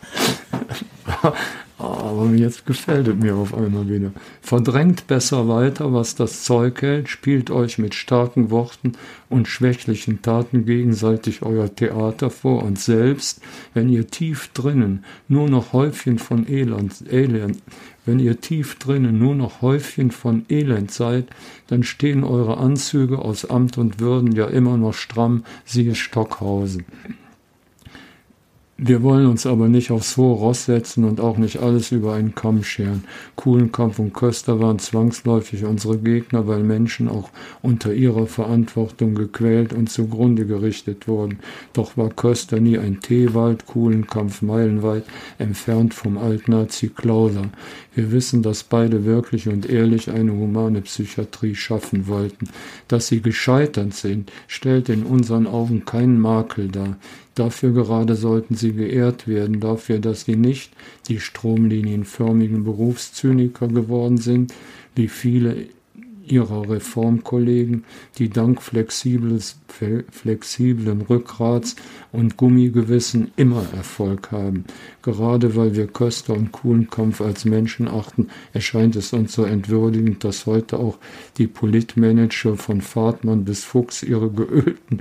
aber 1.81 2.31
jetzt 2.35 2.66
gefällt 2.66 3.09
es 3.09 3.16
mir 3.16 3.35
auf 3.35 3.55
einmal 3.55 3.88
wieder. 3.88 4.12
Verdrängt 4.43 5.07
besser 5.07 5.49
weiter, 5.49 5.93
was 5.93 6.14
das 6.14 6.45
Zeug 6.45 6.83
hält, 6.83 7.09
spielt 7.09 7.51
euch 7.51 7.79
mit 7.79 7.95
starken 7.95 8.51
Worten 8.51 8.93
und 9.29 9.49
schwächlichen 9.49 10.23
Taten 10.23 10.66
gegenseitig 10.66 11.43
euer 11.43 11.75
Theater 11.75 12.31
vor 12.31 12.62
und 12.62 12.79
selbst, 12.79 13.40
wenn 13.75 13.88
ihr 13.88 14.07
tief 14.09 14.49
drinnen 14.53 15.05
nur 15.29 15.49
noch 15.49 15.73
Häufchen 15.73 16.19
von 16.19 16.49
Elend, 16.49 17.05
Elend, 17.11 17.62
wenn 18.07 18.19
ihr 18.19 18.40
tief 18.40 18.79
drinnen 18.79 19.19
nur 19.19 19.35
noch 19.35 19.62
Häufchen 19.62 20.11
von 20.11 20.45
Elend 20.49 20.90
seid, 20.90 21.27
dann 21.69 21.83
stehen 21.83 22.25
eure 22.25 22.59
Anzüge 22.59 23.19
aus 23.19 23.45
Amt 23.45 23.79
und 23.79 24.01
Würden 24.01 24.33
ja 24.33 24.47
immer 24.47 24.77
noch 24.77 24.95
stramm, 24.95 25.45
siehe 25.64 25.95
Stockhausen. 25.95 26.85
Wir 28.83 29.03
wollen 29.03 29.27
uns 29.27 29.45
aber 29.45 29.69
nicht 29.69 29.90
aufs 29.90 30.16
hohe 30.16 30.35
Ross 30.35 30.64
setzen 30.64 31.05
und 31.05 31.21
auch 31.21 31.37
nicht 31.37 31.59
alles 31.59 31.93
über 31.93 32.14
einen 32.14 32.35
Kamm 32.35 32.64
scheren. 32.64 33.05
Kuhlenkampf 33.37 33.99
und 33.99 34.14
Köster 34.14 34.59
waren 34.59 34.79
zwangsläufig 34.79 35.66
unsere 35.66 35.99
Gegner, 35.99 36.47
weil 36.49 36.62
Menschen 36.62 37.07
auch 37.07 37.29
unter 37.61 37.93
ihrer 37.93 38.27
Verantwortung 38.27 39.14
gequält 39.14 39.75
und 39.75 39.90
zugrunde 39.90 40.47
gerichtet 40.47 41.09
wurden. 41.09 41.40
Doch 41.75 41.99
war 41.99 42.09
Köster 42.09 42.59
nie 42.59 42.79
ein 42.79 43.01
Teewald, 43.03 43.66
Kuhlenkampf 43.66 44.40
meilenweit 44.40 45.05
entfernt 45.37 45.93
vom 45.93 46.16
Altnazi 46.16 46.88
Klauser. 46.88 47.51
Wir 47.95 48.12
wissen, 48.12 48.43
dass 48.43 48.62
beide 48.62 49.05
wirklich 49.05 49.49
und 49.49 49.69
ehrlich 49.69 50.11
eine 50.11 50.33
humane 50.33 50.81
Psychiatrie 50.81 51.55
schaffen 51.55 52.07
wollten. 52.07 52.49
Dass 52.88 53.09
sie 53.09 53.21
gescheitert 53.21 53.93
sind, 53.93 54.33
stellt 54.47 54.88
in 54.88 55.03
unseren 55.03 55.47
Augen 55.47 55.85
keinen 55.85 56.19
Makel 56.19 56.69
dar. 56.69 56.97
Dafür 57.40 57.72
gerade 57.72 58.16
sollten 58.16 58.55
sie 58.55 58.74
geehrt 58.74 59.26
werden, 59.26 59.61
dafür, 59.61 59.98
dass 59.98 60.26
sie 60.26 60.37
nicht 60.37 60.74
die 61.09 61.20
stromlinienförmigen 61.20 62.64
Berufszyniker 62.64 63.66
geworden 63.66 64.18
sind, 64.18 64.53
wie 64.94 65.09
viele 65.09 65.68
ihrer 66.26 66.68
Reformkollegen, 66.68 67.85
die 68.18 68.29
dank 68.29 68.61
flexibles, 68.61 69.59
flexiblen 70.11 71.00
Rückgrats 71.00 71.76
und 72.12 72.37
Gummigewissen 72.37 73.31
immer 73.37 73.64
Erfolg 73.74 74.33
haben. 74.33 74.66
Gerade 75.02 75.56
weil 75.56 75.74
wir 75.74 75.86
Köster 75.86 76.34
und 76.34 76.52
Kuhlenkampf 76.52 77.22
als 77.22 77.46
Menschen 77.46 77.88
achten, 77.88 78.28
erscheint 78.52 78.96
es 78.96 79.14
uns 79.14 79.32
so 79.32 79.44
entwürdigend, 79.44 80.24
dass 80.24 80.44
heute 80.44 80.78
auch 80.78 80.98
die 81.38 81.46
Politmanager 81.46 82.56
von 82.58 82.82
Fahrtmann 82.82 83.46
bis 83.46 83.64
Fuchs 83.64 84.02
ihre 84.02 84.30
geölten 84.30 85.00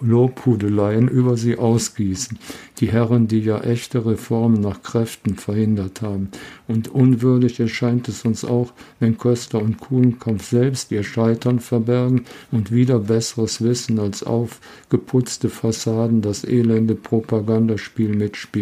Lobhudeleien 0.00 1.06
über 1.06 1.36
sie 1.36 1.56
ausgießen. 1.56 2.38
Die 2.80 2.90
Herren, 2.90 3.28
die 3.28 3.40
ja 3.40 3.60
echte 3.60 4.04
Reformen 4.04 4.60
nach 4.60 4.82
Kräften 4.82 5.36
verhindert 5.36 6.02
haben. 6.02 6.30
Und 6.66 6.88
unwürdig 6.88 7.60
erscheint 7.60 8.08
es 8.08 8.24
uns 8.24 8.44
auch, 8.44 8.72
wenn 8.98 9.16
Köster 9.16 9.62
und 9.62 9.78
Kuhlenkampf 9.78 10.50
selbst 10.50 10.90
ihr 10.90 11.04
Scheitern 11.04 11.60
verbergen 11.60 12.24
und 12.50 12.72
wieder 12.72 12.98
besseres 12.98 13.62
Wissen 13.62 14.00
als 14.00 14.24
aufgeputzte 14.24 15.48
Fassaden 15.48 16.20
das 16.20 16.42
elende 16.42 16.96
Propagandaspiel 16.96 18.08
mitspielen. 18.08 18.55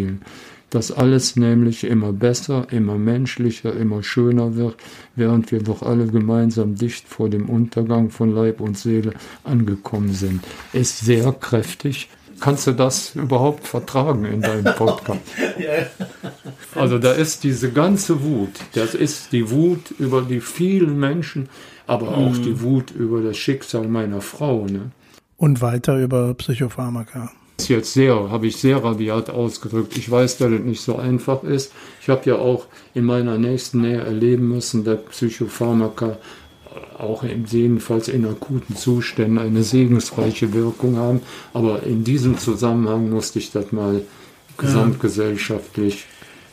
Dass 0.70 0.90
alles 0.90 1.36
nämlich 1.36 1.84
immer 1.84 2.12
besser, 2.12 2.66
immer 2.70 2.98
menschlicher, 2.98 3.74
immer 3.74 4.02
schöner 4.02 4.56
wird, 4.56 4.76
während 5.14 5.52
wir 5.52 5.62
doch 5.62 5.82
alle 5.82 6.06
gemeinsam 6.06 6.74
dicht 6.74 7.06
vor 7.06 7.28
dem 7.28 7.48
Untergang 7.48 8.10
von 8.10 8.34
Leib 8.34 8.60
und 8.60 8.76
Seele 8.76 9.12
angekommen 9.44 10.12
sind, 10.12 10.42
ist 10.72 10.98
sehr 10.98 11.32
kräftig. 11.32 12.08
Kannst 12.40 12.66
du 12.66 12.72
das 12.72 13.14
überhaupt 13.14 13.66
vertragen 13.66 14.24
in 14.24 14.40
deinem 14.40 14.74
Podcast? 14.74 15.20
Also 16.74 16.98
da 16.98 17.12
ist 17.12 17.44
diese 17.44 17.70
ganze 17.70 18.24
Wut, 18.24 18.50
das 18.72 18.94
ist 18.94 19.32
die 19.32 19.48
Wut 19.50 19.92
über 19.98 20.22
die 20.22 20.40
vielen 20.40 20.98
Menschen, 20.98 21.48
aber 21.86 22.08
auch 22.08 22.36
die 22.36 22.60
Wut 22.60 22.90
über 22.90 23.22
das 23.22 23.36
Schicksal 23.36 23.86
meiner 23.86 24.20
Frau. 24.20 24.66
Ne? 24.66 24.90
Und 25.36 25.60
weiter 25.60 25.98
über 25.98 26.34
Psychopharmaka. 26.34 27.30
Es 27.64 27.68
jetzt 27.68 27.92
sehr, 27.92 28.30
habe 28.30 28.46
ich 28.46 28.56
sehr 28.56 28.82
rabiat 28.82 29.30
ausgedrückt. 29.30 29.96
Ich 29.96 30.10
weiß, 30.10 30.38
dass 30.38 30.52
es 30.52 30.60
nicht 30.60 30.80
so 30.80 30.96
einfach 30.96 31.42
ist. 31.42 31.72
Ich 32.00 32.08
habe 32.08 32.28
ja 32.28 32.36
auch 32.36 32.66
in 32.94 33.04
meiner 33.04 33.38
nächsten 33.38 33.80
Nähe 33.80 34.00
erleben 34.00 34.48
müssen, 34.48 34.84
dass 34.84 35.00
Psychopharmaka 35.10 36.18
auch 36.98 37.22
im, 37.22 37.44
jedenfalls 37.46 38.08
in 38.08 38.26
akuten 38.26 38.76
Zuständen 38.76 39.38
eine 39.38 39.62
segensreiche 39.62 40.52
Wirkung 40.52 40.96
haben. 40.96 41.22
Aber 41.52 41.82
in 41.82 42.04
diesem 42.04 42.38
Zusammenhang 42.38 43.10
musste 43.10 43.38
ich 43.38 43.50
das 43.50 43.72
mal 43.72 44.02
gesamtgesellschaftlich 44.58 46.06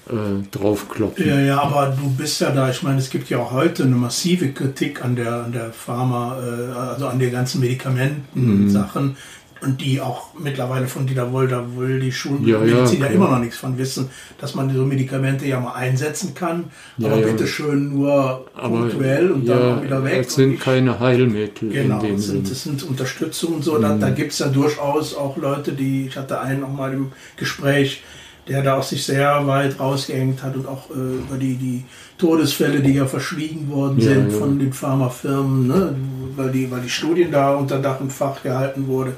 äh, 0.10 0.47
draufkloppen. 0.52 1.28
Ja, 1.28 1.39
ja, 1.39 1.62
aber 1.62 1.95
du 2.00 2.10
bist 2.10 2.41
ja 2.41 2.52
da, 2.52 2.69
ich 2.69 2.82
meine, 2.82 3.00
es 3.00 3.10
gibt 3.10 3.30
ja 3.30 3.38
auch 3.38 3.52
heute 3.52 3.84
eine 3.84 3.95
massive 3.95 4.52
Kritik 4.52 5.04
an 5.04 5.15
der, 5.15 5.43
an 5.45 5.52
der 5.52 5.71
Pharma, 5.71 6.38
äh, 6.39 6.71
also 6.71 7.08
an 7.08 7.19
den 7.19 7.32
ganzen 7.32 7.62
Medikamenten-Sachen. 7.62 9.06
Mhm. 9.06 9.15
Und 9.62 9.80
die 9.80 10.02
auch 10.02 10.30
mittlerweile 10.39 10.88
von 10.88 11.06
Dieter 11.06 11.32
Woll, 11.32 11.47
da 11.47 11.63
will 11.76 12.00
die 12.00 12.12
Schulmedizin 12.12 13.00
ja, 13.00 13.06
ja, 13.06 13.13
immer 13.13 13.30
noch 13.30 13.38
nichts 13.38 13.58
von 13.58 13.78
wissen, 13.78 14.10
dass 14.39 14.56
man 14.56 14.74
so 14.74 14.84
Medikamente 14.86 15.45
ja 15.45 15.60
mal 15.60 15.74
einsetzen 15.74 16.34
kann, 16.34 16.65
ja, 16.97 17.10
aber 17.10 17.21
ja. 17.21 17.28
bitteschön 17.28 17.89
nur 17.89 18.47
punktuell 18.60 19.32
und 19.32 19.47
dann 19.47 19.78
auch 19.78 19.84
wieder 19.84 20.04
weg. 20.04 20.26
Es 20.28 20.34
sind 20.34 20.60
keine 20.60 21.00
Heilmittel. 21.00 21.69
Genau, 21.69 22.00
in 22.00 22.08
dem 22.08 22.15
es 22.15 22.26
sind, 22.26 22.50
es 22.50 22.63
sind 22.63 22.82
Unterstützungen 22.82 23.58
und 23.58 23.63
so. 23.63 23.78
Mhm. 23.78 23.82
Da, 23.84 23.97
da 23.97 24.10
gibt 24.10 24.32
es 24.32 24.39
ja 24.39 24.47
durchaus 24.47 25.15
auch 25.15 25.38
Leute, 25.38 25.74
die, 25.74 26.08
ich 26.08 26.17
hatte 26.17 26.41
einen 26.41 26.62
noch 26.62 26.74
mal 26.74 26.91
im 26.91 27.12
Gespräch, 27.38 28.02
der 28.47 28.63
da 28.63 28.78
auch 28.78 28.84
sich 28.84 29.06
sehr 29.06 29.45
weit 29.45 29.80
rausgehängt 29.80 30.41
hat 30.41 30.56
und 30.56 30.67
auch 30.67 30.89
äh, 30.89 30.93
über 30.93 31.38
die, 31.38 31.56
die 31.56 31.86
Todesfälle, 32.17 32.82
die 32.82 32.93
ja 32.93 33.06
verschwiegen 33.06 33.69
worden 33.69 34.00
ja, 34.00 34.10
sind 34.10 34.32
ja. 34.32 34.38
von 34.38 34.58
den 34.58 34.74
Pharmafirmen, 34.74 35.67
ne? 35.67 35.95
weil, 36.36 36.52
die, 36.52 36.69
weil 36.71 36.82
die 36.82 36.89
Studien 36.89 37.32
da 37.32 37.54
unter 37.54 37.80
Dach 37.80 38.00
und 38.00 38.12
Fach 38.12 38.41
gehalten 38.41 38.88
wurde. 38.88 39.13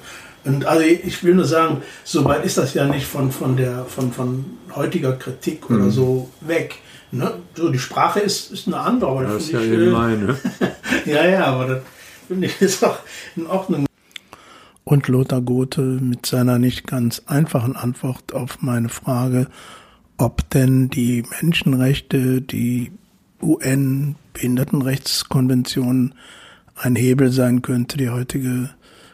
Und 0.45 0.65
also 0.65 0.83
ich 0.83 1.23
will 1.23 1.35
nur 1.35 1.45
sagen, 1.45 1.81
so 2.03 2.25
weit 2.25 2.45
ist 2.45 2.57
das 2.57 2.73
ja 2.73 2.85
nicht 2.85 3.05
von, 3.05 3.31
von, 3.31 3.55
der, 3.55 3.85
von, 3.85 4.11
von 4.11 4.45
heutiger 4.75 5.13
Kritik 5.13 5.69
mhm. 5.69 5.75
oder 5.75 5.89
so 5.89 6.29
weg. 6.41 6.79
Ne? 7.11 7.31
So, 7.55 7.69
die 7.69 7.79
Sprache 7.79 8.19
ist, 8.19 8.51
ist 8.51 8.67
eine 8.67 8.79
andere. 8.79 9.11
Aber 9.11 9.23
das 9.23 9.43
ist 9.43 9.51
ja 9.51 9.61
ich, 9.61 9.71
eben 9.71 9.91
meine. 9.91 10.37
ja, 11.05 11.25
ja, 11.25 11.45
aber 11.45 11.67
das 11.67 11.81
finde 12.27 12.47
ich 12.47 12.61
ist 12.61 12.83
auch 12.83 12.99
in 13.35 13.47
Ordnung 13.47 13.85
und 14.85 15.07
Lothar 15.07 15.41
Gothe 15.41 15.81
mit 15.81 16.25
seiner 16.25 16.57
nicht 16.59 16.87
ganz 16.87 17.21
einfachen 17.25 17.75
Antwort 17.75 18.33
auf 18.33 18.61
meine 18.61 18.89
Frage, 18.89 19.47
ob 20.17 20.49
denn 20.49 20.89
die 20.89 21.23
Menschenrechte, 21.41 22.41
die 22.41 22.91
UN-Behindertenrechtskonvention 23.41 26.15
ein 26.75 26.95
Hebel 26.95 27.31
sein 27.31 27.61
könnte, 27.61 27.97
die 27.97 28.09
heutige 28.09 28.71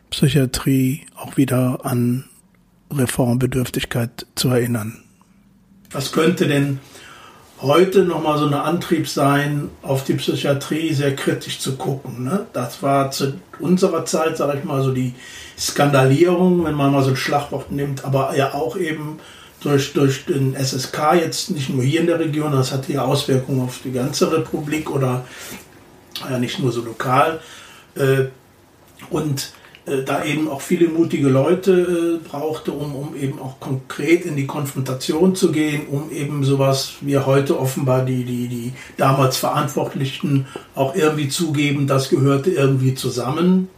Psychiatrie 0.10 1.06
auch 1.16 1.38
wieder 1.38 1.80
an 1.84 2.26
Reformbedürftigkeit 2.92 4.26
zu 4.36 4.50
erinnern. 4.50 5.04
Was 5.92 6.12
könnte 6.12 6.48
denn 6.48 6.80
heute 7.62 8.04
nochmal 8.04 8.38
so 8.38 8.46
ein 8.46 8.54
Antrieb 8.54 9.08
sein, 9.08 9.70
auf 9.82 10.04
die 10.04 10.14
Psychiatrie 10.14 10.94
sehr 10.94 11.16
kritisch 11.16 11.60
zu 11.60 11.76
gucken? 11.76 12.24
Ne? 12.24 12.46
Das 12.54 12.82
war 12.82 13.12
zu 13.12 13.34
unserer 13.60 14.06
Zeit, 14.06 14.38
sage 14.38 14.60
ich 14.60 14.64
mal, 14.64 14.82
so 14.82 14.92
die 14.92 15.14
Skandalierung, 15.58 16.64
wenn 16.66 16.76
man 16.76 16.92
mal 16.92 17.04
so 17.04 17.10
ein 17.10 17.16
Schlagwort 17.16 17.72
nimmt, 17.72 18.06
aber 18.06 18.36
ja 18.36 18.54
auch 18.54 18.78
eben 18.78 19.20
durch, 19.62 19.94
durch 19.94 20.26
den 20.26 20.56
SSK 20.56 21.16
jetzt 21.16 21.52
nicht 21.52 21.70
nur 21.70 21.84
hier 21.84 22.02
in 22.02 22.08
der 22.08 22.20
Region, 22.20 22.52
das 22.54 22.72
hatte 22.72 22.94
ja 22.94 23.04
Auswirkungen 23.04 23.62
auf 23.62 23.80
die 23.84 23.92
ganze 23.92 24.32
Republik 24.32 24.90
oder 24.90 25.26
ja 26.30 26.40
nicht 26.40 26.60
nur 26.60 26.72
so 26.72 26.82
lokal. 26.82 27.40
Äh, 27.96 28.26
und 29.10 29.54
da 30.06 30.24
eben 30.24 30.48
auch 30.48 30.62
viele 30.62 30.88
mutige 30.88 31.30
Leute 31.30 32.20
äh, 32.22 32.28
brauchte, 32.28 32.72
um, 32.72 32.96
um 32.96 33.16
eben 33.16 33.40
auch 33.40 33.60
konkret 33.60 34.26
in 34.26 34.36
die 34.36 34.48
Konfrontation 34.48 35.36
zu 35.36 35.52
gehen, 35.52 35.88
um 35.88 36.12
eben 36.12 36.44
sowas 36.44 36.94
wie 37.02 37.18
heute 37.18 37.60
offenbar 37.60 38.06
die, 38.06 38.24
die, 38.24 38.48
die 38.48 38.74
damals 38.98 39.38
Verantwortlichen 39.38 40.48
auch 40.76 40.96
irgendwie 40.96 41.30
zugeben, 41.30 41.88
das 41.88 42.10
gehörte 42.10 42.52
irgendwie 42.52 42.96
zusammen. 42.96 43.70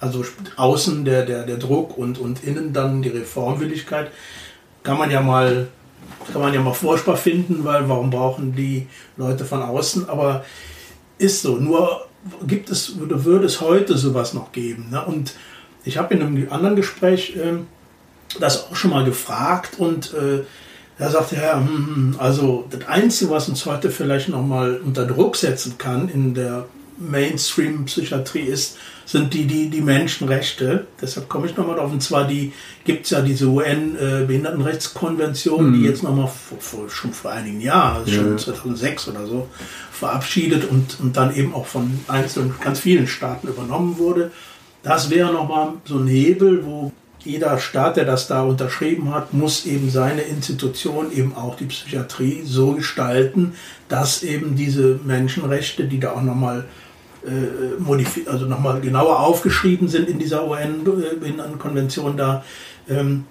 Also 0.00 0.24
außen 0.56 1.04
der, 1.04 1.26
der, 1.26 1.44
der 1.44 1.58
Druck 1.58 1.96
und, 1.98 2.18
und 2.18 2.42
innen 2.42 2.72
dann 2.72 3.02
die 3.02 3.10
Reformwilligkeit. 3.10 4.10
Kann 4.82 4.96
man 4.96 5.10
ja 5.10 5.20
mal, 5.20 5.68
kann 6.32 6.40
man 6.40 6.54
ja 6.54 6.60
mal 6.60 6.72
furchtbar 6.72 7.18
finden, 7.18 7.64
weil 7.64 7.88
warum 7.88 8.08
brauchen 8.08 8.54
die 8.56 8.86
Leute 9.18 9.44
von 9.44 9.62
außen? 9.62 10.08
Aber 10.08 10.44
ist 11.18 11.42
so. 11.42 11.56
Nur 11.56 12.06
gibt 12.46 12.70
es, 12.70 12.98
würde, 12.98 13.24
würde 13.24 13.46
es 13.46 13.60
heute 13.60 13.96
sowas 13.96 14.34
noch 14.34 14.52
geben. 14.52 14.88
Ne? 14.90 15.04
Und 15.04 15.34
ich 15.84 15.98
habe 15.98 16.14
in 16.14 16.22
einem 16.22 16.50
anderen 16.50 16.76
Gespräch 16.76 17.36
äh, 17.36 17.58
das 18.38 18.70
auch 18.70 18.76
schon 18.76 18.90
mal 18.90 19.04
gefragt 19.04 19.78
und 19.78 20.14
äh, 20.14 20.44
da 20.98 21.08
sagte 21.08 21.36
er, 21.36 21.56
hm, 21.56 21.66
hm, 21.66 22.16
also 22.18 22.66
das 22.70 22.86
Einzige, 22.86 23.30
was 23.30 23.48
uns 23.48 23.64
heute 23.64 23.90
vielleicht 23.90 24.28
noch 24.28 24.44
mal 24.44 24.76
unter 24.84 25.06
Druck 25.06 25.36
setzen 25.36 25.78
kann 25.78 26.08
in 26.08 26.34
der 26.34 26.66
Mainstream-Psychiatrie 27.00 28.42
ist, 28.42 28.76
sind 29.06 29.32
die, 29.34 29.46
die, 29.46 29.70
die 29.70 29.80
Menschenrechte. 29.80 30.86
Deshalb 31.00 31.28
komme 31.28 31.46
ich 31.46 31.56
nochmal 31.56 31.74
drauf. 31.76 31.90
Und 31.90 32.02
zwar 32.02 32.28
die 32.28 32.52
gibt 32.84 33.06
es 33.06 33.10
ja 33.10 33.22
diese 33.22 33.46
UN-Behindertenrechtskonvention, 33.46 35.70
mhm. 35.70 35.74
die 35.74 35.82
jetzt 35.82 36.04
nochmal 36.04 36.30
schon 36.88 37.12
vor 37.12 37.32
einigen 37.32 37.60
Jahren, 37.60 37.96
also 37.96 38.12
schon 38.12 38.38
2006 38.38 39.08
oder 39.08 39.26
so, 39.26 39.48
verabschiedet 39.90 40.64
und, 40.64 41.00
und 41.00 41.16
dann 41.16 41.34
eben 41.34 41.52
auch 41.54 41.66
von 41.66 41.98
einzelnen, 42.06 42.54
ganz 42.62 42.78
vielen 42.80 43.08
Staaten 43.08 43.48
übernommen 43.48 43.98
wurde. 43.98 44.30
Das 44.82 45.10
wäre 45.10 45.30
nochmal 45.32 45.74
so 45.84 45.98
ein 45.98 46.06
Hebel, 46.06 46.64
wo 46.64 46.92
jeder 47.24 47.58
Staat, 47.58 47.96
der 47.96 48.04
das 48.04 48.28
da 48.28 48.42
unterschrieben 48.42 49.12
hat, 49.12 49.34
muss 49.34 49.66
eben 49.66 49.90
seine 49.90 50.22
Institution, 50.22 51.12
eben 51.12 51.34
auch 51.34 51.56
die 51.56 51.66
Psychiatrie, 51.66 52.42
so 52.44 52.72
gestalten, 52.72 53.52
dass 53.88 54.22
eben 54.22 54.56
diese 54.56 54.98
Menschenrechte, 55.04 55.84
die 55.84 56.00
da 56.00 56.12
auch 56.12 56.22
nochmal 56.22 56.64
äh, 57.24 58.28
also 58.28 58.46
nochmal 58.46 58.80
genauer 58.80 59.20
aufgeschrieben 59.20 59.88
sind 59.88 60.08
in 60.08 60.18
dieser 60.18 60.48
UN-Konvention 60.48 62.16
da. 62.16 62.44
Ähm, 62.88 63.24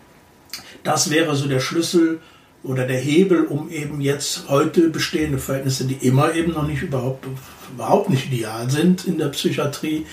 das 0.83 1.09
wäre 1.09 1.35
so 1.35 1.47
der 1.47 1.59
Schlüssel 1.59 2.19
oder 2.63 2.85
der 2.85 2.99
Hebel, 2.99 3.45
um 3.45 3.69
eben 3.69 4.01
jetzt 4.01 4.49
heute 4.49 4.89
bestehende 4.89 5.37
Verhältnisse, 5.37 5.85
die 5.85 6.05
immer 6.07 6.33
eben 6.33 6.53
noch 6.53 6.67
nicht 6.67 6.81
überhaupt, 6.81 7.25
überhaupt 7.73 8.09
nicht 8.09 8.27
ideal 8.31 8.69
sind 8.69 9.07
in 9.07 9.17
der 9.17 9.27
Psychiatrie, 9.27 10.05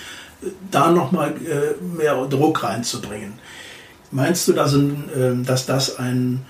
da 0.71 0.91
nochmal 0.91 1.31
äh, 1.31 1.75
mehr 1.97 2.25
Druck 2.27 2.63
reinzubringen. 2.63 3.33
Meinst 4.11 4.47
du, 4.47 4.53
dass, 4.53 4.73
ein, 4.73 5.09
äh, 5.09 5.45
dass 5.45 5.65
das 5.65 5.97
ein 5.97 6.45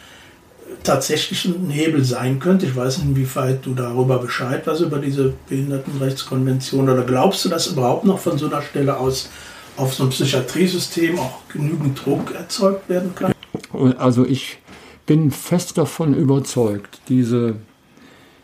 tatsächlichen 0.84 1.70
Hebel 1.70 2.04
sein 2.04 2.40
könnte. 2.40 2.66
Ich 2.66 2.76
weiß 2.76 3.00
nicht, 3.00 3.08
inwieweit 3.08 3.66
du 3.66 3.74
darüber 3.74 4.20
Bescheid 4.20 4.66
weißt, 4.66 4.82
über 4.82 5.00
diese 5.00 5.34
Behindertenrechtskonvention. 5.50 6.90
Oder 6.90 7.04
glaubst 7.04 7.46
du, 7.46 7.50
dass 7.50 7.68
überhaupt 7.68 8.06
noch 8.06 8.20
von 8.20 8.38
so 8.38 8.48
einer 8.48 8.62
Stelle 8.62 8.98
aus 8.98 9.30
auf 9.76 9.94
so 9.94 10.04
ein 10.04 10.10
Psychiatriesystem 10.10 11.20
auch 11.20 11.40
genügend 11.50 12.04
Druck 12.04 12.34
erzeugt 12.34 12.90
werden 12.90 13.14
kann? 13.16 13.34
Also 13.98 14.26
ich 14.26 14.58
bin 15.06 15.32
fest 15.32 15.78
davon 15.78 16.14
überzeugt, 16.14 17.00
diese, 17.10 17.56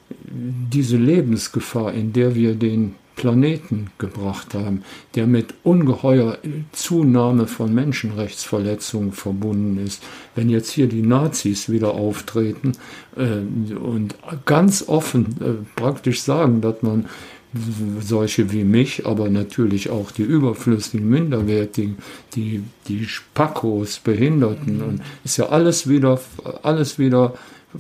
diese 0.10 0.98
Lebensgefahr, 0.98 1.94
in 1.94 2.14
der 2.14 2.36
wir 2.36 2.56
den 2.56 2.96
Planeten 3.16 3.92
gebracht 3.98 4.54
haben, 4.54 4.84
der 5.16 5.28
mit 5.28 5.54
ungeheuer 5.64 6.38
Zunahme 6.72 7.48
von 7.48 7.74
Menschenrechtsverletzungen 7.74 9.12
verbunden 9.12 9.78
ist. 9.84 10.04
Wenn 10.36 10.50
jetzt 10.50 10.72
hier 10.72 10.88
die 10.88 11.02
Nazis 11.02 11.70
wieder 11.70 11.94
auftreten 11.94 12.74
äh, 13.16 13.76
und 13.76 14.16
ganz 14.46 14.88
offen 14.88 15.36
äh, 15.42 15.80
praktisch 15.80 16.22
sagen, 16.22 16.62
dass 16.62 16.82
man 16.82 17.06
solche 18.00 18.52
wie 18.52 18.64
mich, 18.64 19.06
aber 19.06 19.30
natürlich 19.30 19.90
auch 19.90 20.12
die 20.12 20.24
überflüssigen, 20.24 21.08
minderwertigen, 21.08 21.98
die, 22.36 22.64
die 22.88 23.06
Spackos, 23.06 24.00
Behinderten, 24.00 24.82
und 24.82 25.02
ist 25.24 25.38
ja 25.38 25.50
alles 25.50 25.88
wieder, 25.88 26.20
alles 26.64 26.98
wieder 26.98 27.36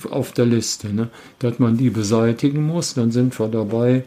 auf 0.09 0.31
der 0.31 0.45
Liste, 0.45 0.93
ne? 0.93 1.09
dass 1.39 1.59
man 1.59 1.77
die 1.77 1.89
beseitigen 1.89 2.65
muss, 2.65 2.93
dann 2.93 3.11
sind 3.11 3.37
wir 3.39 3.47
dabei, 3.47 4.03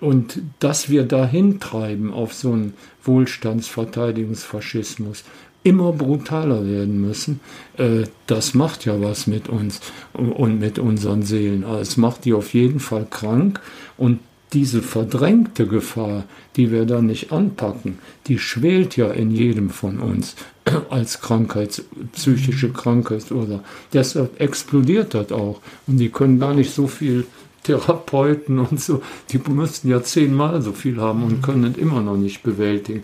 und 0.00 0.42
dass 0.58 0.90
wir 0.90 1.04
dahin 1.04 1.60
treiben 1.60 2.12
auf 2.12 2.34
so 2.34 2.52
einen 2.52 2.74
Wohlstandsverteidigungsfaschismus, 3.04 5.22
immer 5.62 5.92
brutaler 5.92 6.66
werden 6.66 7.00
müssen, 7.00 7.40
äh, 7.76 8.04
das 8.26 8.54
macht 8.54 8.86
ja 8.86 9.00
was 9.00 9.26
mit 9.26 9.48
uns 9.48 9.80
und 10.14 10.58
mit 10.58 10.78
unseren 10.78 11.22
Seelen. 11.22 11.64
Also 11.64 11.80
es 11.80 11.96
macht 11.96 12.24
die 12.24 12.32
auf 12.32 12.54
jeden 12.54 12.80
Fall 12.80 13.06
krank 13.10 13.60
und 13.98 14.20
diese 14.52 14.82
verdrängte 14.82 15.66
Gefahr, 15.66 16.24
die 16.56 16.72
wir 16.72 16.84
dann 16.84 17.06
nicht 17.06 17.30
anpacken, 17.30 17.98
die 18.26 18.38
schwelt 18.38 18.96
ja 18.96 19.10
in 19.10 19.30
jedem 19.30 19.70
von 19.70 20.00
uns 20.00 20.34
als 20.90 21.20
Krankheit, 21.20 21.84
psychische 22.14 22.70
Krankheit 22.70 23.30
oder 23.30 23.62
deshalb 23.92 24.40
explodiert 24.40 25.14
das 25.14 25.30
auch 25.30 25.60
und 25.86 25.98
die 25.98 26.08
können 26.08 26.40
gar 26.40 26.54
nicht 26.54 26.74
so 26.74 26.88
viel 26.88 27.26
Therapeuten 27.62 28.58
und 28.58 28.80
so, 28.80 29.02
die 29.30 29.38
müssten 29.50 29.88
ja 29.88 30.02
zehnmal 30.02 30.62
so 30.62 30.72
viel 30.72 31.00
haben 31.00 31.22
und 31.22 31.42
können 31.42 31.64
es 31.64 31.76
immer 31.76 32.00
noch 32.00 32.16
nicht 32.16 32.42
bewältigen. 32.42 33.02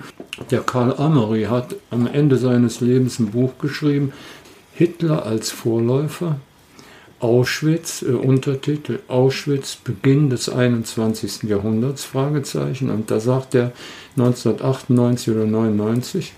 Der 0.51 0.61
Karl 0.61 0.95
Amery 0.99 1.45
hat 1.45 1.77
am 1.90 2.07
Ende 2.07 2.38
seines 2.38 2.81
Lebens 2.81 3.19
ein 3.19 3.31
Buch 3.31 3.59
geschrieben, 3.59 4.12
Hitler 4.73 5.27
als 5.27 5.51
Vorläufer, 5.51 6.38
Auschwitz, 7.19 8.03
äh, 8.03 8.12
Untertitel 8.12 9.01
Auschwitz, 9.09 9.77
Beginn 9.77 10.29
des 10.29 10.49
21. 10.49 11.49
Jahrhunderts, 11.49 12.05
Fragezeichen. 12.05 12.90
Und 12.90 13.11
da 13.11 13.21
sagt 13.21 13.55
er 13.55 13.73
1998 14.16 15.35
oder 15.35 15.47
99, 15.47 16.35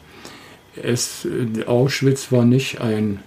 es, 0.80 1.24
äh, 1.24 1.64
Auschwitz 1.66 2.30
war 2.30 2.44
nicht 2.44 2.80
ein 2.80 3.20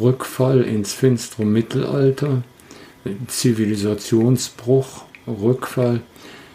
Rückfall 0.00 0.62
ins 0.62 0.92
finstere 0.92 1.44
Mittelalter, 1.44 2.42
Zivilisationsbruch, 3.28 5.04
Rückfall, 5.26 6.00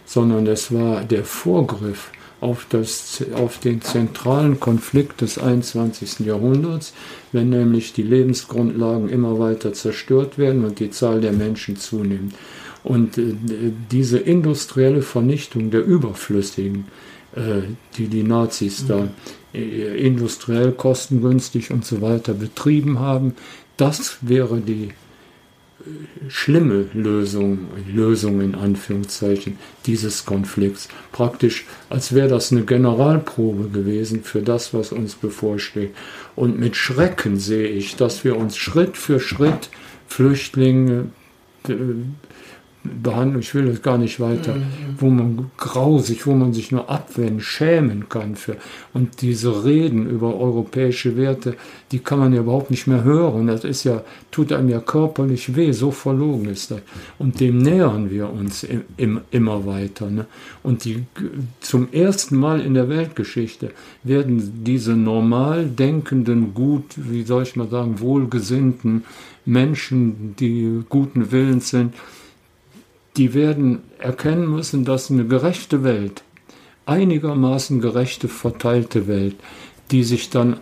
sondern 0.06 0.48
es 0.48 0.74
war 0.74 1.04
der 1.04 1.24
Vorgriff 1.24 2.12
auf, 2.42 2.66
das, 2.70 3.24
auf 3.36 3.60
den 3.60 3.82
zentralen 3.82 4.60
Konflikt 4.60 5.22
des 5.22 5.38
21. 5.38 6.26
Jahrhunderts, 6.26 6.94
wenn 7.32 7.50
nämlich 7.50 7.94
die 7.94 8.04
Lebensgrundlagen 8.04 9.10
immer 9.10 9.40
weiter 9.40 9.74
zerstört 9.74 10.38
werden 10.38 10.64
und 10.64 10.80
die 10.80 10.90
Zahl 10.90 11.22
der 11.22 11.34
Menschen 11.34 11.76
zunimmt. 11.76 12.34
Und 12.84 13.18
äh, 13.18 13.34
diese 13.92 14.20
industrielle 14.20 15.02
Vernichtung 15.02 15.70
der 15.70 15.84
Überflüssigen, 15.84 16.86
äh, 17.36 17.62
die 17.98 18.08
die 18.08 18.24
Nazis 18.24 18.86
da 18.88 19.10
äh, 19.54 20.08
industriell 20.08 20.72
kostengünstig 20.72 21.72
und 21.72 21.86
so 21.86 22.02
weiter 22.02 22.34
betrieben 22.34 23.00
haben, 23.00 23.34
das 23.76 24.18
wäre 24.22 24.62
die 24.62 24.90
schlimme 26.28 26.86
Lösung, 26.94 27.68
Lösung 27.92 28.42
in 28.42 28.56
Anführungszeichen 28.56 29.58
dieses 29.86 30.26
Konflikts. 30.26 30.88
Praktisch, 31.12 31.65
als 31.89 32.13
wäre 32.13 32.28
das 32.28 32.52
eine 32.52 32.63
Generalprobe 32.63 33.70
gewesen 33.70 34.24
für 34.24 34.42
das, 34.42 34.74
was 34.74 34.92
uns 34.92 35.15
bevorsteht. 35.15 35.96
Und 36.36 36.60
mit 36.60 36.76
Schrecken 36.76 37.38
sehe 37.38 37.68
ich, 37.68 37.96
dass 37.96 38.24
wir 38.24 38.38
uns 38.38 38.58
Schritt 38.58 38.98
für 38.98 39.20
Schritt 39.20 39.70
Flüchtlinge 40.08 41.08
Behandlung, 42.84 43.42
ich 43.42 43.54
will 43.54 43.65
das 43.65 43.82
gar 43.82 43.98
nicht 43.98 44.22
weiter, 44.22 44.56
mhm. 44.56 44.63
wo 44.98 45.10
man 45.10 45.52
grausig, 45.58 46.26
wo 46.26 46.34
man 46.34 46.54
sich 46.54 46.72
nur 46.72 46.89
abwenden, 46.89 47.42
schämen 47.42 48.08
kann 48.08 48.38
für. 48.38 48.56
Und 48.94 49.22
diese 49.22 49.65
Reden 49.65 50.10
über 50.10 50.39
europäische 50.39 51.18
Werte, 51.18 51.56
die 51.92 52.00
kann 52.00 52.20
man 52.20 52.34
ja 52.34 52.39
überhaupt 52.39 52.72
nicht 52.72 52.88
mehr 52.88 53.04
hören. 53.04 53.48
Das 53.48 53.65
ist 53.65 53.84
ja, 53.84 54.02
tut 54.32 54.54
einem 54.54 54.70
ja 54.70 54.80
körperlich 54.80 55.58
weh, 55.58 55.74
so 55.74 55.92
verlogen 55.92 56.48
ist 56.48 56.72
das. 56.72 56.80
Und 57.18 57.42
dem 57.42 57.58
nähern 57.58 58.12
wir 58.12 58.30
uns 58.30 58.63
im, 58.63 58.84
im, 58.96 59.22
immer 59.32 59.65
weiter. 59.65 60.10
Ne? 60.10 60.26
Und 60.63 60.86
die, 60.86 61.04
zum 61.60 61.92
ersten 61.92 62.38
Mal 62.38 62.62
in 62.62 62.76
der 62.76 62.88
Weltgeschichte 62.88 63.72
werden 64.04 64.63
diese 64.63 64.96
normal 64.96 65.65
denkenden, 65.65 66.54
gut, 66.54 66.96
wie 66.96 67.24
soll 67.24 67.44
ich 67.44 67.58
mal 67.58 67.68
sagen, 67.68 68.00
wohlgesinnten 68.00 69.04
Menschen, 69.46 70.36
die 70.38 70.84
guten 70.88 71.32
Willens 71.32 71.70
sind, 71.70 71.94
die 73.17 73.34
werden 73.34 73.80
erkennen 73.98 74.50
müssen, 74.50 74.86
dass 74.86 75.12
eine 75.12 75.26
gerechte 75.26 75.84
Welt, 75.84 76.24
einigermaßen 76.86 77.82
gerechte, 77.82 78.28
verteilte 78.28 79.08
Welt, 79.08 79.36
die 79.91 80.04
sich 80.04 80.30
dann 80.30 80.60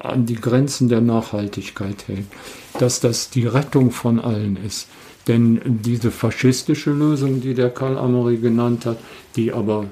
an 0.00 0.26
die 0.26 0.34
Grenzen 0.34 0.88
der 0.88 1.00
Nachhaltigkeit 1.00 2.08
hält, 2.08 2.26
dass 2.78 3.00
das 3.00 3.30
die 3.30 3.46
Rettung 3.46 3.90
von 3.90 4.20
allen 4.20 4.58
ist. 4.64 4.88
Denn 5.26 5.60
diese 5.64 6.10
faschistische 6.10 6.90
Lösung, 6.90 7.40
die 7.40 7.54
der 7.54 7.70
Karl 7.70 7.98
Amory 7.98 8.38
genannt 8.38 8.86
hat, 8.86 8.98
die 9.36 9.52
aber 9.52 9.86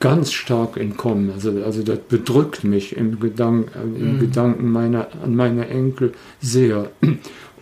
ganz 0.00 0.32
stark 0.32 0.76
entkommen. 0.76 1.32
Also, 1.32 1.50
also 1.64 1.82
das 1.82 1.98
bedrückt 1.98 2.62
mich 2.62 2.96
im, 2.96 3.18
Gedank, 3.18 3.70
im 3.74 4.16
mhm. 4.16 4.20
Gedanken 4.20 4.70
meiner, 4.70 5.08
an 5.22 5.34
meine 5.34 5.68
Enkel 5.68 6.12
sehr. 6.40 6.90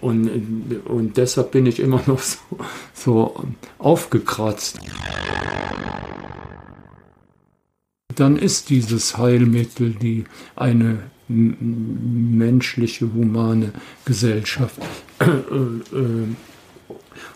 Und, 0.01 0.31
und 0.85 1.17
deshalb 1.17 1.53
bin 1.53 1.67
ich 1.67 1.81
immer 1.81 2.03
noch 2.07 2.21
so, 2.21 2.39
so 2.95 3.45
aufgekratzt. 3.79 4.79
Dann 8.15 8.37
ist 8.37 8.71
dieses 8.71 9.19
Heilmittel 9.19 9.91
die 9.91 10.25
eine 10.55 11.01
menschliche, 11.29 13.13
humane 13.13 13.73
Gesellschaft. 14.05 14.81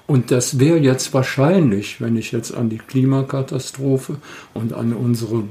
Und 0.06 0.30
das 0.30 0.58
wäre 0.58 0.78
jetzt 0.78 1.12
wahrscheinlich, 1.12 2.00
wenn 2.00 2.16
ich 2.16 2.32
jetzt 2.32 2.54
an 2.54 2.70
die 2.70 2.78
Klimakatastrophe 2.78 4.16
und 4.54 4.72
an 4.72 4.92
unsere 4.92 5.44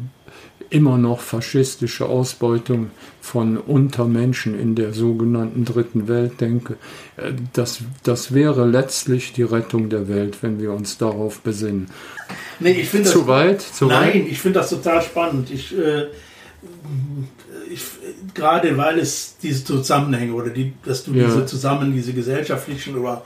immer 0.69 0.97
noch 0.97 1.21
faschistische 1.21 2.05
Ausbeutung 2.05 2.91
von 3.21 3.57
Untermenschen 3.57 4.59
in 4.59 4.75
der 4.75 4.93
sogenannten 4.93 5.65
Dritten 5.65 6.07
Welt 6.07 6.39
denke, 6.41 6.77
äh, 7.17 7.31
das, 7.53 7.79
das 8.03 8.33
wäre 8.33 8.65
letztlich 8.65 9.33
die 9.33 9.43
Rettung 9.43 9.89
der 9.89 10.07
Welt, 10.07 10.37
wenn 10.41 10.59
wir 10.59 10.71
uns 10.71 10.97
darauf 10.97 11.39
besinnen. 11.39 11.89
Nee, 12.59 12.71
ich 12.71 12.89
finde 12.89 13.09
zu 13.09 13.27
weit. 13.27 13.61
Zu 13.61 13.85
nein, 13.85 14.07
weit? 14.07 14.27
ich 14.27 14.39
finde 14.39 14.59
das 14.59 14.69
total 14.69 15.01
spannend. 15.01 15.51
Ich, 15.51 15.77
äh, 15.77 16.07
ich, 17.71 17.81
gerade 18.33 18.77
weil 18.77 18.99
es 18.99 19.37
diese 19.41 19.63
Zusammenhänge 19.63 20.33
oder 20.33 20.49
die, 20.49 20.73
dass 20.85 21.03
du 21.03 21.13
ja. 21.13 21.25
diese 21.25 21.45
zusammen 21.45 21.93
diese 21.93 22.13
gesellschaftlichen 22.13 22.97
oder 22.97 23.23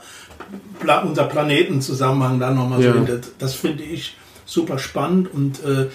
unser 1.04 1.24
Planetenzusammenhang 1.24 2.38
da 2.38 2.50
nochmal 2.50 2.82
ja. 2.82 2.92
so, 2.92 3.00
das, 3.00 3.32
das 3.38 3.54
finde 3.54 3.82
ich 3.82 4.16
super 4.44 4.78
spannend 4.78 5.32
und 5.32 5.64
äh, 5.64 5.86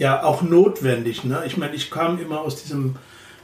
ja 0.00 0.24
auch 0.24 0.42
notwendig. 0.42 1.24
Ne? 1.24 1.42
Ich 1.46 1.56
meine, 1.56 1.74
ich 1.74 1.90
kam 1.90 2.18
immer 2.20 2.40
aus 2.40 2.60
diesem 2.60 2.96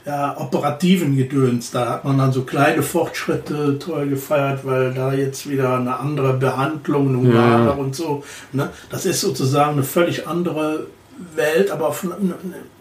ja, 0.05 0.35
operativen 0.37 1.15
Gedöns. 1.15 1.71
Da 1.71 1.89
hat 1.89 2.03
man 2.03 2.17
dann 2.17 2.33
so 2.33 2.41
kleine 2.41 2.81
Fortschritte 2.81 3.77
toll 3.79 4.07
gefeiert, 4.07 4.65
weil 4.65 4.93
da 4.93 5.13
jetzt 5.13 5.47
wieder 5.47 5.77
eine 5.77 5.99
andere 5.99 6.33
Behandlung, 6.33 7.19
eine 7.19 7.33
ja. 7.33 7.69
und 7.69 7.95
so. 7.95 8.23
Ne? 8.51 8.69
Das 8.89 9.05
ist 9.05 9.21
sozusagen 9.21 9.73
eine 9.73 9.83
völlig 9.83 10.27
andere 10.27 10.87
Welt, 11.35 11.71
aber 11.71 11.89
auf 11.89 12.05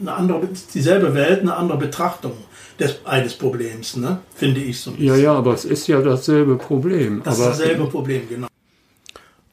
eine 0.01 0.13
andere, 0.13 0.49
dieselbe 0.75 1.15
Welt, 1.15 1.41
eine 1.41 1.57
andere 1.57 1.79
Betrachtung 1.79 2.33
des, 2.81 3.05
eines 3.05 3.35
Problems, 3.35 3.97
ne? 3.97 4.19
finde 4.35 4.61
ich 4.61 4.81
so. 4.81 4.93
Ja, 4.99 5.17
ja, 5.17 5.35
aber 5.35 5.53
es 5.53 5.65
ist 5.65 5.87
ja 5.87 6.01
dasselbe 6.01 6.57
Problem. 6.57 7.23
Das 7.25 7.41
aber 7.41 7.51
ist 7.51 7.61
dasselbe 7.61 7.87
Problem, 7.87 8.23
genau. 8.29 8.47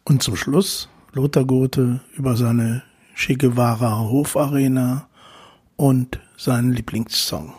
Und 0.05 0.23
zum 0.23 0.35
Schluss 0.35 0.89
Lothar 1.13 1.45
Gothe 1.45 2.01
über 2.17 2.35
seine 2.35 2.83
Che 3.15 3.35
Guevara 3.35 3.99
Hofarena 3.99 5.07
und 5.75 6.19
seinen 6.37 6.73
Lieblingssong. 6.73 7.53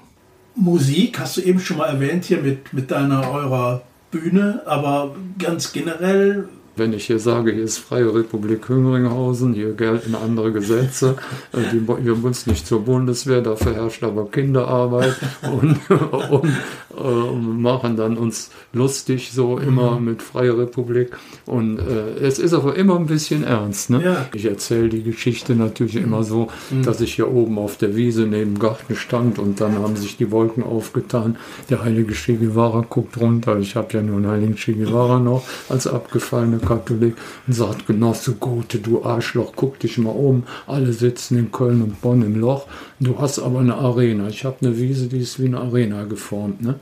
Musik 0.56 1.18
hast 1.18 1.36
du 1.36 1.40
eben 1.42 1.60
schon 1.60 1.78
mal 1.78 1.86
erwähnt 1.86 2.24
hier 2.24 2.40
mit, 2.42 2.72
mit 2.72 2.90
deiner 2.90 3.30
eurer 3.30 3.82
Bühne, 4.10 4.62
aber 4.66 5.14
ganz 5.38 5.72
generell, 5.72 6.48
wenn 6.76 6.92
ich 6.92 7.06
hier 7.06 7.20
sage, 7.20 7.52
hier 7.52 7.62
ist 7.62 7.78
Freie 7.78 8.12
Republik 8.12 8.68
Hüngringhausen, 8.68 9.54
hier 9.54 9.74
gelten 9.74 10.16
andere 10.16 10.50
Gesetze, 10.50 11.16
äh, 11.52 11.58
die, 11.72 11.86
wir 11.86 12.16
müssen 12.16 12.50
nicht 12.50 12.66
zur 12.66 12.84
Bundeswehr, 12.84 13.42
dafür 13.42 13.74
herrscht 13.74 14.02
aber 14.02 14.28
Kinderarbeit 14.28 15.14
und, 15.42 15.78
und 16.30 16.52
äh, 16.96 17.36
machen 17.36 17.96
dann 17.96 18.16
uns 18.16 18.50
lustig 18.72 19.30
so 19.32 19.58
immer 19.58 19.98
mhm. 19.98 20.04
mit 20.06 20.22
Freie 20.22 20.56
Republik. 20.56 21.16
Und 21.46 21.78
äh, 21.78 22.18
es 22.20 22.38
ist 22.38 22.54
aber 22.54 22.76
immer 22.76 22.96
ein 22.96 23.06
bisschen 23.06 23.44
ernst. 23.44 23.90
Ne? 23.90 24.02
Ja. 24.02 24.26
Ich 24.34 24.44
erzähle 24.44 24.88
die 24.88 25.02
Geschichte 25.02 25.54
natürlich 25.54 25.96
mhm. 25.96 26.04
immer 26.04 26.24
so, 26.24 26.48
mhm. 26.70 26.82
dass 26.82 27.00
ich 27.00 27.14
hier 27.14 27.30
oben 27.30 27.58
auf 27.58 27.76
der 27.76 27.96
Wiese 27.96 28.22
neben 28.22 28.54
dem 28.54 28.58
Garten 28.58 28.96
stand 28.96 29.38
und 29.38 29.60
dann 29.60 29.78
haben 29.78 29.96
sich 29.96 30.16
die 30.16 30.30
Wolken 30.30 30.62
aufgetan. 30.62 31.36
Der 31.70 31.82
heilige 31.82 32.14
Che 32.14 32.34
Guevara 32.34 32.84
guckt 32.88 33.20
runter. 33.20 33.58
Ich 33.58 33.76
habe 33.76 33.92
ja 33.92 34.02
nur 34.02 34.16
einen 34.16 34.28
heiligen 34.28 34.56
Che 34.56 34.72
Guevara 34.72 35.18
noch 35.18 35.44
als 35.68 35.86
abgefallene 35.86 36.58
Katholik 36.58 37.16
und 37.46 37.52
sagt, 37.52 37.86
Genosse 37.86 38.32
Gute, 38.32 38.78
du 38.78 39.04
Arschloch, 39.04 39.52
guck 39.56 39.78
dich 39.80 39.98
mal 39.98 40.10
um. 40.10 40.44
Alle 40.66 40.92
sitzen 40.92 41.38
in 41.38 41.52
Köln 41.52 41.82
und 41.82 42.00
Bonn 42.00 42.22
im 42.22 42.40
Loch. 42.40 42.66
Du 43.00 43.18
hast 43.18 43.38
aber 43.38 43.60
eine 43.60 43.74
Arena. 43.74 44.28
Ich 44.28 44.44
habe 44.44 44.56
eine 44.62 44.78
Wiese, 44.78 45.08
die 45.08 45.18
ist 45.18 45.40
wie 45.40 45.46
eine 45.46 45.60
Arena 45.60 46.04
geformt. 46.04 46.62
Ne? 46.62 46.76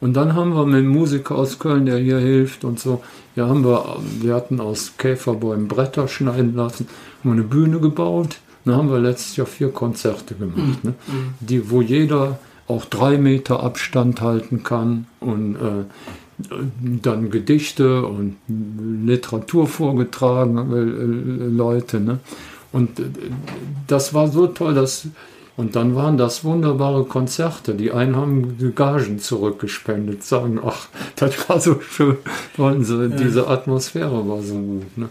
Und 0.00 0.14
dann 0.14 0.34
haben 0.34 0.54
wir 0.54 0.66
mit 0.66 0.78
einem 0.78 0.88
Musiker 0.88 1.36
aus 1.36 1.58
Köln, 1.58 1.86
der 1.86 1.98
hier 1.98 2.18
hilft 2.18 2.64
und 2.64 2.80
so, 2.80 3.02
ja, 3.36 3.48
haben 3.48 3.64
wir, 3.64 3.98
wir 4.20 4.34
hatten 4.34 4.60
aus 4.60 4.94
Käferbäumen 4.98 5.68
Bretter 5.68 6.08
schneiden 6.08 6.56
lassen, 6.56 6.88
haben 7.22 7.32
eine 7.32 7.42
Bühne 7.42 7.78
gebaut. 7.78 8.38
Dann 8.64 8.76
haben 8.76 8.90
wir 8.90 8.98
letztes 8.98 9.36
Jahr 9.36 9.46
vier 9.46 9.70
Konzerte 9.70 10.34
gemacht, 10.34 10.84
mhm. 10.84 10.90
ne? 10.90 10.94
Die, 11.40 11.70
wo 11.70 11.82
jeder 11.82 12.38
auch 12.68 12.84
drei 12.84 13.18
Meter 13.18 13.62
Abstand 13.62 14.20
halten 14.20 14.62
kann 14.62 15.06
und 15.20 15.56
äh, 15.56 15.84
dann 17.02 17.30
Gedichte 17.30 18.04
und 18.06 18.36
Literatur 18.48 19.66
vorgetragen, 19.66 20.72
äh, 20.72 21.56
Leute. 21.56 22.00
Ne? 22.00 22.18
Und 22.72 22.98
äh, 23.00 23.04
das 23.86 24.14
war 24.14 24.28
so 24.28 24.46
toll, 24.46 24.74
dass 24.74 25.06
Und 25.56 25.76
dann 25.76 25.94
waren 25.94 26.16
das 26.16 26.44
wunderbare 26.44 27.04
Konzerte. 27.04 27.74
Die 27.74 27.92
einen 27.92 28.16
haben 28.16 28.56
die 28.58 28.72
Gagen 28.72 29.18
zurückgespendet, 29.18 30.24
sagen, 30.24 30.58
ach, 30.64 30.88
das 31.16 31.48
war 31.48 31.60
so 31.60 31.78
schön. 31.80 32.16
Sie, 32.84 33.10
diese 33.10 33.48
Atmosphäre 33.48 34.26
war 34.28 34.42
so 34.42 34.54
gut. 34.54 34.96
Ne? 34.96 35.08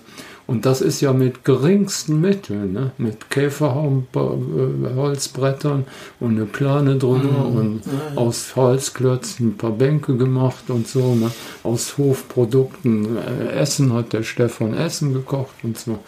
Und 0.47 0.65
das 0.65 0.81
ist 0.81 0.99
ja 0.99 1.13
mit 1.13 1.45
geringsten 1.45 2.19
Mitteln, 2.19 2.73
ne? 2.73 2.91
mit 2.97 3.29
Käferholzbrettern 3.29 5.85
und 6.19 6.31
eine 6.31 6.45
Plane 6.45 6.97
drüber 6.97 7.49
mhm. 7.49 7.55
und 7.55 7.81
ja. 7.85 8.17
aus 8.17 8.53
Holzklötzen 8.55 9.49
ein 9.49 9.57
paar 9.57 9.71
Bänke 9.71 10.17
gemacht 10.17 10.69
und 10.69 10.87
so. 10.87 11.13
Ne? 11.15 11.31
Aus 11.63 11.97
Hofprodukten 11.97 13.17
äh, 13.17 13.53
Essen 13.53 13.93
hat 13.93 14.11
der 14.11 14.23
Stefan 14.23 14.73
Essen 14.73 15.13
gekocht 15.13 15.63
und 15.63 15.77
so. 15.77 15.99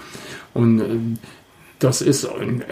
Und 0.53 0.81
äh, 0.81 0.97
das 1.83 2.01
ist 2.01 2.25
ein, 2.25 2.63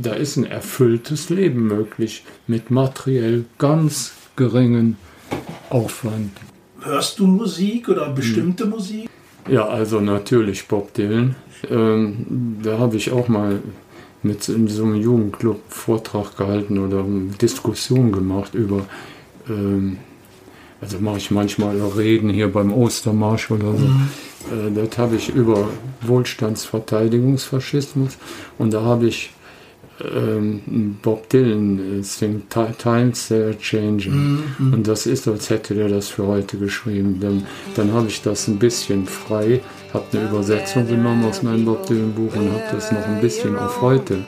da 0.00 0.14
ist 0.14 0.36
ein 0.36 0.44
erfülltes 0.44 1.28
Leben 1.28 1.66
möglich 1.66 2.24
mit 2.46 2.70
materiell 2.70 3.44
ganz 3.58 4.12
geringen 4.34 4.96
Aufwand. 5.68 6.30
Hörst 6.80 7.18
du 7.18 7.26
Musik 7.26 7.88
oder 7.88 8.08
bestimmte 8.08 8.64
hm. 8.64 8.70
Musik? 8.70 9.10
Ja, 9.48 9.66
also 9.66 10.00
natürlich 10.00 10.68
Bob 10.68 10.94
Dylan. 10.94 11.36
Ähm, 11.70 12.56
da 12.62 12.78
habe 12.78 12.96
ich 12.96 13.12
auch 13.12 13.28
mal 13.28 13.60
mit 14.22 14.48
in 14.48 14.68
so 14.68 14.84
einem 14.84 14.96
Jugendclub 14.96 15.60
Vortrag 15.68 16.36
gehalten 16.36 16.78
oder 16.78 17.04
eine 17.04 17.32
Diskussion 17.40 18.10
gemacht 18.10 18.54
über, 18.54 18.86
ähm, 19.48 19.98
also 20.86 20.98
mache 21.00 21.18
ich 21.18 21.30
manchmal 21.32 21.76
Reden 21.80 22.30
hier 22.30 22.52
beim 22.52 22.72
Ostermarsch 22.72 23.50
oder 23.50 23.72
so. 23.72 23.84
Mhm. 23.84 24.08
Äh, 24.52 24.70
das 24.86 24.96
habe 24.98 25.16
ich 25.16 25.30
über 25.30 25.68
Wohlstandsverteidigungsfaschismus 26.02 28.16
und 28.58 28.72
da 28.72 28.82
habe 28.82 29.08
ich 29.08 29.32
ähm, 30.00 30.96
Bob 31.02 31.28
Dylan 31.28 32.00
äh, 32.00 32.04
singt 32.04 32.56
Times 32.78 33.26
They 33.28 33.42
are 33.42 33.58
Changing. 33.58 34.12
Mm 34.12 34.44
-hmm. 34.58 34.74
Und 34.74 34.86
das 34.86 35.06
ist, 35.06 35.26
als 35.26 35.50
hätte 35.50 35.74
der 35.74 35.88
das 35.88 36.06
für 36.08 36.24
heute 36.26 36.58
geschrieben. 36.58 37.18
Dann, 37.20 37.44
dann 37.74 37.92
habe 37.92 38.06
ich 38.06 38.22
das 38.22 38.46
ein 38.46 38.58
bisschen 38.58 39.06
frei, 39.06 39.60
habe 39.92 40.04
eine 40.12 40.28
Übersetzung 40.28 40.86
genommen 40.86 41.24
aus 41.24 41.42
meinem 41.42 41.64
Bob 41.64 41.84
Dylan 41.86 42.12
Buch 42.12 42.36
und 42.36 42.52
habe 42.52 42.62
das 42.70 42.92
noch 42.92 43.04
ein 43.06 43.20
bisschen 43.20 43.56
auf 43.56 43.80
heute, 43.80 44.18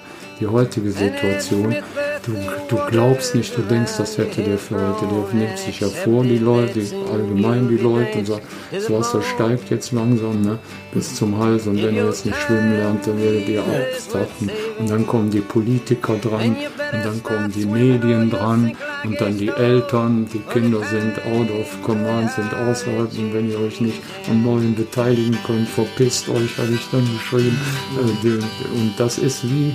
die 0.40 0.48
heutige 0.48 0.90
Situation 0.90 1.76
Du, 2.24 2.32
du 2.68 2.76
glaubst 2.90 3.34
nicht, 3.34 3.56
du 3.56 3.62
denkst, 3.62 3.92
das 3.98 4.18
hätte 4.18 4.42
der 4.42 4.58
für 4.58 4.74
heute. 4.74 5.06
Der 5.06 5.40
nimmt 5.40 5.58
sich 5.58 5.80
ja 5.80 5.88
vor, 5.88 6.24
die 6.24 6.38
Leute, 6.38 6.80
allgemein 7.12 7.68
die 7.68 7.76
Leute, 7.76 8.18
und 8.18 8.26
sagt, 8.26 8.42
das 8.70 8.90
Wasser 8.90 9.22
steigt 9.22 9.70
jetzt 9.70 9.92
langsam 9.92 10.42
ne, 10.42 10.58
bis 10.92 11.14
zum 11.14 11.38
Hals 11.38 11.66
und 11.66 11.82
wenn 11.82 11.94
ihr 11.94 12.04
jetzt 12.04 12.26
nicht 12.26 12.38
schwimmen 12.38 12.76
lernt, 12.76 13.06
dann 13.06 13.20
werdet 13.20 13.48
ihr 13.48 13.62
abstatten. 13.62 14.50
Und 14.78 14.90
dann 14.90 15.06
kommen 15.06 15.30
die 15.30 15.40
Politiker 15.40 16.16
dran 16.16 16.56
und 16.92 17.04
dann 17.04 17.22
kommen 17.22 17.52
die 17.52 17.66
Medien 17.66 18.30
dran 18.30 18.76
und 19.04 19.20
dann 19.20 19.36
die 19.36 19.48
Eltern, 19.48 20.26
die 20.32 20.40
Kinder 20.40 20.82
sind 20.84 21.18
out 21.26 21.50
of 21.50 21.82
command, 21.82 22.30
sind 22.32 22.52
außerhalb 22.52 23.12
und 23.18 23.34
wenn 23.34 23.50
ihr 23.50 23.60
euch 23.60 23.80
nicht 23.80 24.00
am 24.28 24.42
Neuen 24.42 24.74
beteiligen 24.74 25.38
könnt, 25.46 25.68
verpisst 25.68 26.28
euch, 26.28 26.58
habe 26.58 26.72
ich 26.74 26.86
dann 26.90 27.06
geschrieben. 27.18 27.58
Äh, 27.96 28.28
und 28.28 28.94
das 28.96 29.18
ist 29.18 29.44
wie 29.44 29.74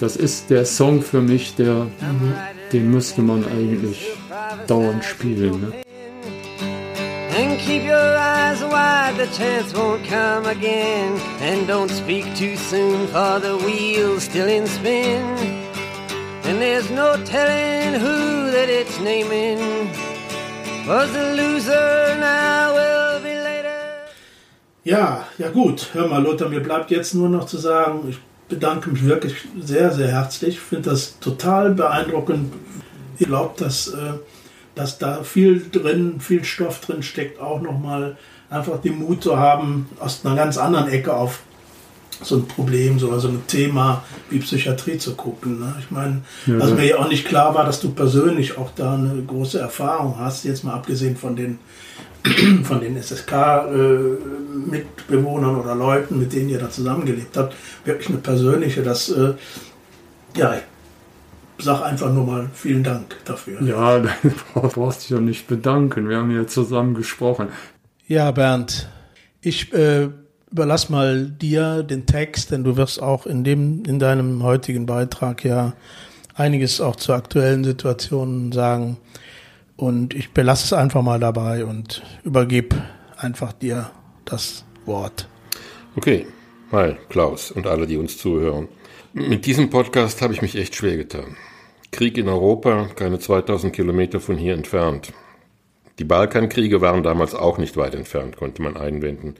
das 0.00 0.16
ist 0.16 0.50
der 0.50 0.64
Song 0.64 1.02
für 1.02 1.20
mich, 1.20 1.54
der, 1.54 1.86
den 2.72 2.90
müsste 2.90 3.22
man 3.22 3.44
eigentlich 3.44 4.10
dauernd 4.66 5.04
spielen. 5.04 5.60
Ne? 5.60 5.72
And 7.38 7.58
keep 7.58 7.84
your 7.84 8.16
eyes 8.16 8.62
wide, 8.62 9.16
the 9.18 9.26
chance 9.36 9.74
won't 9.74 10.02
come 10.08 10.46
again. 10.46 11.20
And 11.42 11.68
don't 11.68 11.90
speak 11.90 12.24
too 12.34 12.56
soon, 12.56 13.06
for 13.08 13.38
the 13.40 13.58
wheel's 13.58 14.24
still 14.24 14.48
in 14.48 14.66
spin. 14.66 15.22
And 16.44 16.60
there's 16.60 16.90
no 16.90 17.16
telling 17.24 18.00
who 18.00 18.50
that 18.52 18.70
it's 18.70 18.98
naming. 19.00 19.58
Was 20.86 21.12
the 21.12 21.34
loser 21.34 22.16
now 22.18 22.72
will 22.72 23.20
be 23.20 23.34
later. 23.34 24.06
Ja, 24.84 25.26
ja 25.36 25.50
gut. 25.50 25.90
Hör 25.92 26.08
mal, 26.08 26.22
Lothar, 26.22 26.48
mir 26.48 26.60
bleibt 26.60 26.90
jetzt 26.90 27.14
nur 27.14 27.28
noch 27.28 27.46
zu 27.46 27.58
sagen, 27.58 28.08
ich 28.08 28.18
bedanke 28.48 28.90
mich 28.90 29.04
wirklich 29.04 29.34
sehr, 29.60 29.92
sehr 29.92 30.08
herzlich. 30.08 30.54
Ich 30.56 30.60
finde 30.60 30.90
das 30.90 31.18
total 31.18 31.74
beeindruckend. 31.74 32.52
Ich 33.18 33.26
glaube, 33.26 33.54
dass, 33.58 33.88
äh, 33.88 34.14
dass 34.74 34.98
da 34.98 35.22
viel 35.22 35.64
drin, 35.70 36.20
viel 36.20 36.44
Stoff 36.44 36.80
drin 36.80 37.02
steckt, 37.02 37.40
auch 37.40 37.60
nochmal 37.60 38.16
einfach 38.50 38.80
den 38.80 38.98
Mut 38.98 39.22
zu 39.22 39.38
haben, 39.38 39.88
aus 39.98 40.24
einer 40.24 40.36
ganz 40.36 40.58
anderen 40.58 40.88
Ecke 40.88 41.14
auf 41.14 41.40
so 42.22 42.36
ein 42.36 42.48
Problem, 42.48 42.98
so 42.98 43.10
also 43.10 43.28
ein 43.28 43.46
Thema 43.46 44.02
wie 44.30 44.38
Psychiatrie 44.38 44.98
zu 44.98 45.14
gucken. 45.14 45.60
Ne? 45.60 45.74
Ich 45.80 45.90
meine, 45.90 46.22
ja, 46.46 46.56
dass 46.56 46.72
mir 46.72 46.86
ja 46.86 46.98
auch 46.98 47.08
nicht 47.08 47.26
klar 47.26 47.54
war, 47.54 47.64
dass 47.64 47.80
du 47.80 47.90
persönlich 47.90 48.56
auch 48.56 48.70
da 48.74 48.94
eine 48.94 49.22
große 49.26 49.58
Erfahrung 49.58 50.16
hast, 50.18 50.44
jetzt 50.44 50.64
mal 50.64 50.74
abgesehen 50.74 51.16
von 51.16 51.36
den 51.36 51.58
von 52.64 52.80
den 52.80 53.00
SSK-Mitbewohnern 53.00 55.56
äh, 55.56 55.60
oder 55.60 55.74
Leuten, 55.74 56.18
mit 56.18 56.32
denen 56.32 56.48
ihr 56.48 56.58
da 56.58 56.70
zusammengelebt 56.70 57.36
habt, 57.36 57.54
wirklich 57.84 58.08
eine 58.08 58.18
persönliche, 58.18 58.82
das, 58.82 59.10
äh, 59.10 59.34
ja, 60.36 60.54
ich 60.54 60.62
sag 61.64 61.82
einfach 61.82 62.12
nur 62.12 62.26
mal 62.26 62.50
vielen 62.52 62.84
Dank 62.84 63.16
dafür. 63.24 63.62
Ja, 63.62 63.98
du 63.98 64.10
brauchst 64.52 65.02
dich 65.02 65.16
doch 65.16 65.20
nicht 65.20 65.46
bedanken, 65.46 66.08
wir 66.08 66.18
haben 66.18 66.30
ja 66.30 66.46
zusammen 66.46 66.94
gesprochen. 66.94 67.48
Ja, 68.06 68.30
Bernd, 68.30 68.88
ich 69.40 69.72
äh, 69.72 70.08
überlass 70.50 70.88
mal 70.88 71.26
dir 71.26 71.82
den 71.82 72.06
Text, 72.06 72.50
denn 72.50 72.64
du 72.64 72.76
wirst 72.76 73.02
auch 73.02 73.26
in 73.26 73.44
dem, 73.44 73.84
in 73.84 73.98
deinem 73.98 74.42
heutigen 74.42 74.86
Beitrag 74.86 75.44
ja 75.44 75.74
einiges 76.34 76.80
auch 76.80 76.96
zur 76.96 77.14
aktuellen 77.14 77.64
Situation 77.64 78.52
sagen. 78.52 78.98
Und 79.76 80.14
ich 80.14 80.30
belasse 80.30 80.64
es 80.64 80.72
einfach 80.72 81.02
mal 81.02 81.20
dabei 81.20 81.64
und 81.64 82.02
übergebe 82.24 82.82
einfach 83.16 83.52
dir 83.52 83.90
das 84.24 84.64
Wort. 84.86 85.28
Okay, 85.96 86.26
hi 86.72 86.96
Klaus 87.08 87.50
und 87.50 87.66
alle, 87.66 87.86
die 87.86 87.96
uns 87.96 88.18
zuhören. 88.18 88.68
Mit 89.12 89.46
diesem 89.46 89.70
Podcast 89.70 90.22
habe 90.22 90.34
ich 90.34 90.42
mich 90.42 90.56
echt 90.56 90.74
schwer 90.74 90.96
getan. 90.96 91.36
Krieg 91.90 92.18
in 92.18 92.28
Europa, 92.28 92.88
keine 92.94 93.18
2000 93.18 93.72
Kilometer 93.74 94.20
von 94.20 94.36
hier 94.36 94.54
entfernt. 94.54 95.12
Die 95.98 96.04
Balkankriege 96.04 96.82
waren 96.82 97.02
damals 97.02 97.34
auch 97.34 97.56
nicht 97.56 97.76
weit 97.76 97.94
entfernt, 97.94 98.36
konnte 98.36 98.60
man 98.60 98.76
einwenden. 98.76 99.34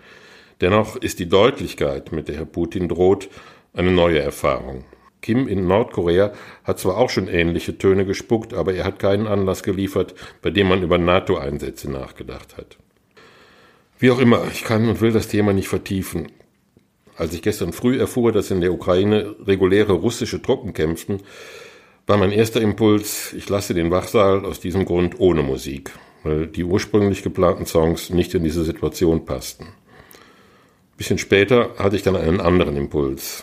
Dennoch 0.62 0.96
ist 0.96 1.18
die 1.18 1.28
Deutlichkeit, 1.28 2.12
mit 2.12 2.28
der 2.28 2.36
Herr 2.36 2.46
Putin 2.46 2.88
droht, 2.88 3.28
eine 3.74 3.90
neue 3.90 4.20
Erfahrung. 4.20 4.84
Kim 5.26 5.48
in 5.48 5.66
Nordkorea 5.66 6.30
hat 6.62 6.78
zwar 6.78 6.98
auch 6.98 7.10
schon 7.10 7.26
ähnliche 7.26 7.76
Töne 7.76 8.06
gespuckt, 8.06 8.54
aber 8.54 8.74
er 8.74 8.84
hat 8.84 9.00
keinen 9.00 9.26
Anlass 9.26 9.64
geliefert, 9.64 10.14
bei 10.40 10.50
dem 10.50 10.68
man 10.68 10.84
über 10.84 10.98
NATO-Einsätze 10.98 11.90
nachgedacht 11.90 12.56
hat. 12.56 12.76
Wie 13.98 14.12
auch 14.12 14.20
immer, 14.20 14.44
ich 14.52 14.62
kann 14.62 14.88
und 14.88 15.00
will 15.00 15.10
das 15.10 15.26
Thema 15.26 15.52
nicht 15.52 15.66
vertiefen. 15.66 16.30
Als 17.16 17.34
ich 17.34 17.42
gestern 17.42 17.72
früh 17.72 17.98
erfuhr, 17.98 18.30
dass 18.30 18.52
in 18.52 18.60
der 18.60 18.72
Ukraine 18.72 19.34
reguläre 19.44 19.94
russische 19.94 20.40
Truppen 20.40 20.74
kämpften, 20.74 21.24
war 22.06 22.18
mein 22.18 22.30
erster 22.30 22.60
Impuls, 22.60 23.32
ich 23.32 23.48
lasse 23.48 23.74
den 23.74 23.90
Wachsaal 23.90 24.44
aus 24.44 24.60
diesem 24.60 24.84
Grund 24.84 25.18
ohne 25.18 25.42
Musik, 25.42 25.90
weil 26.22 26.46
die 26.46 26.62
ursprünglich 26.62 27.24
geplanten 27.24 27.66
Songs 27.66 28.10
nicht 28.10 28.32
in 28.34 28.44
diese 28.44 28.62
Situation 28.62 29.24
passten. 29.24 29.64
Ein 29.64 30.98
bisschen 30.98 31.18
später 31.18 31.70
hatte 31.78 31.96
ich 31.96 32.02
dann 32.02 32.14
einen 32.14 32.40
anderen 32.40 32.76
Impuls. 32.76 33.42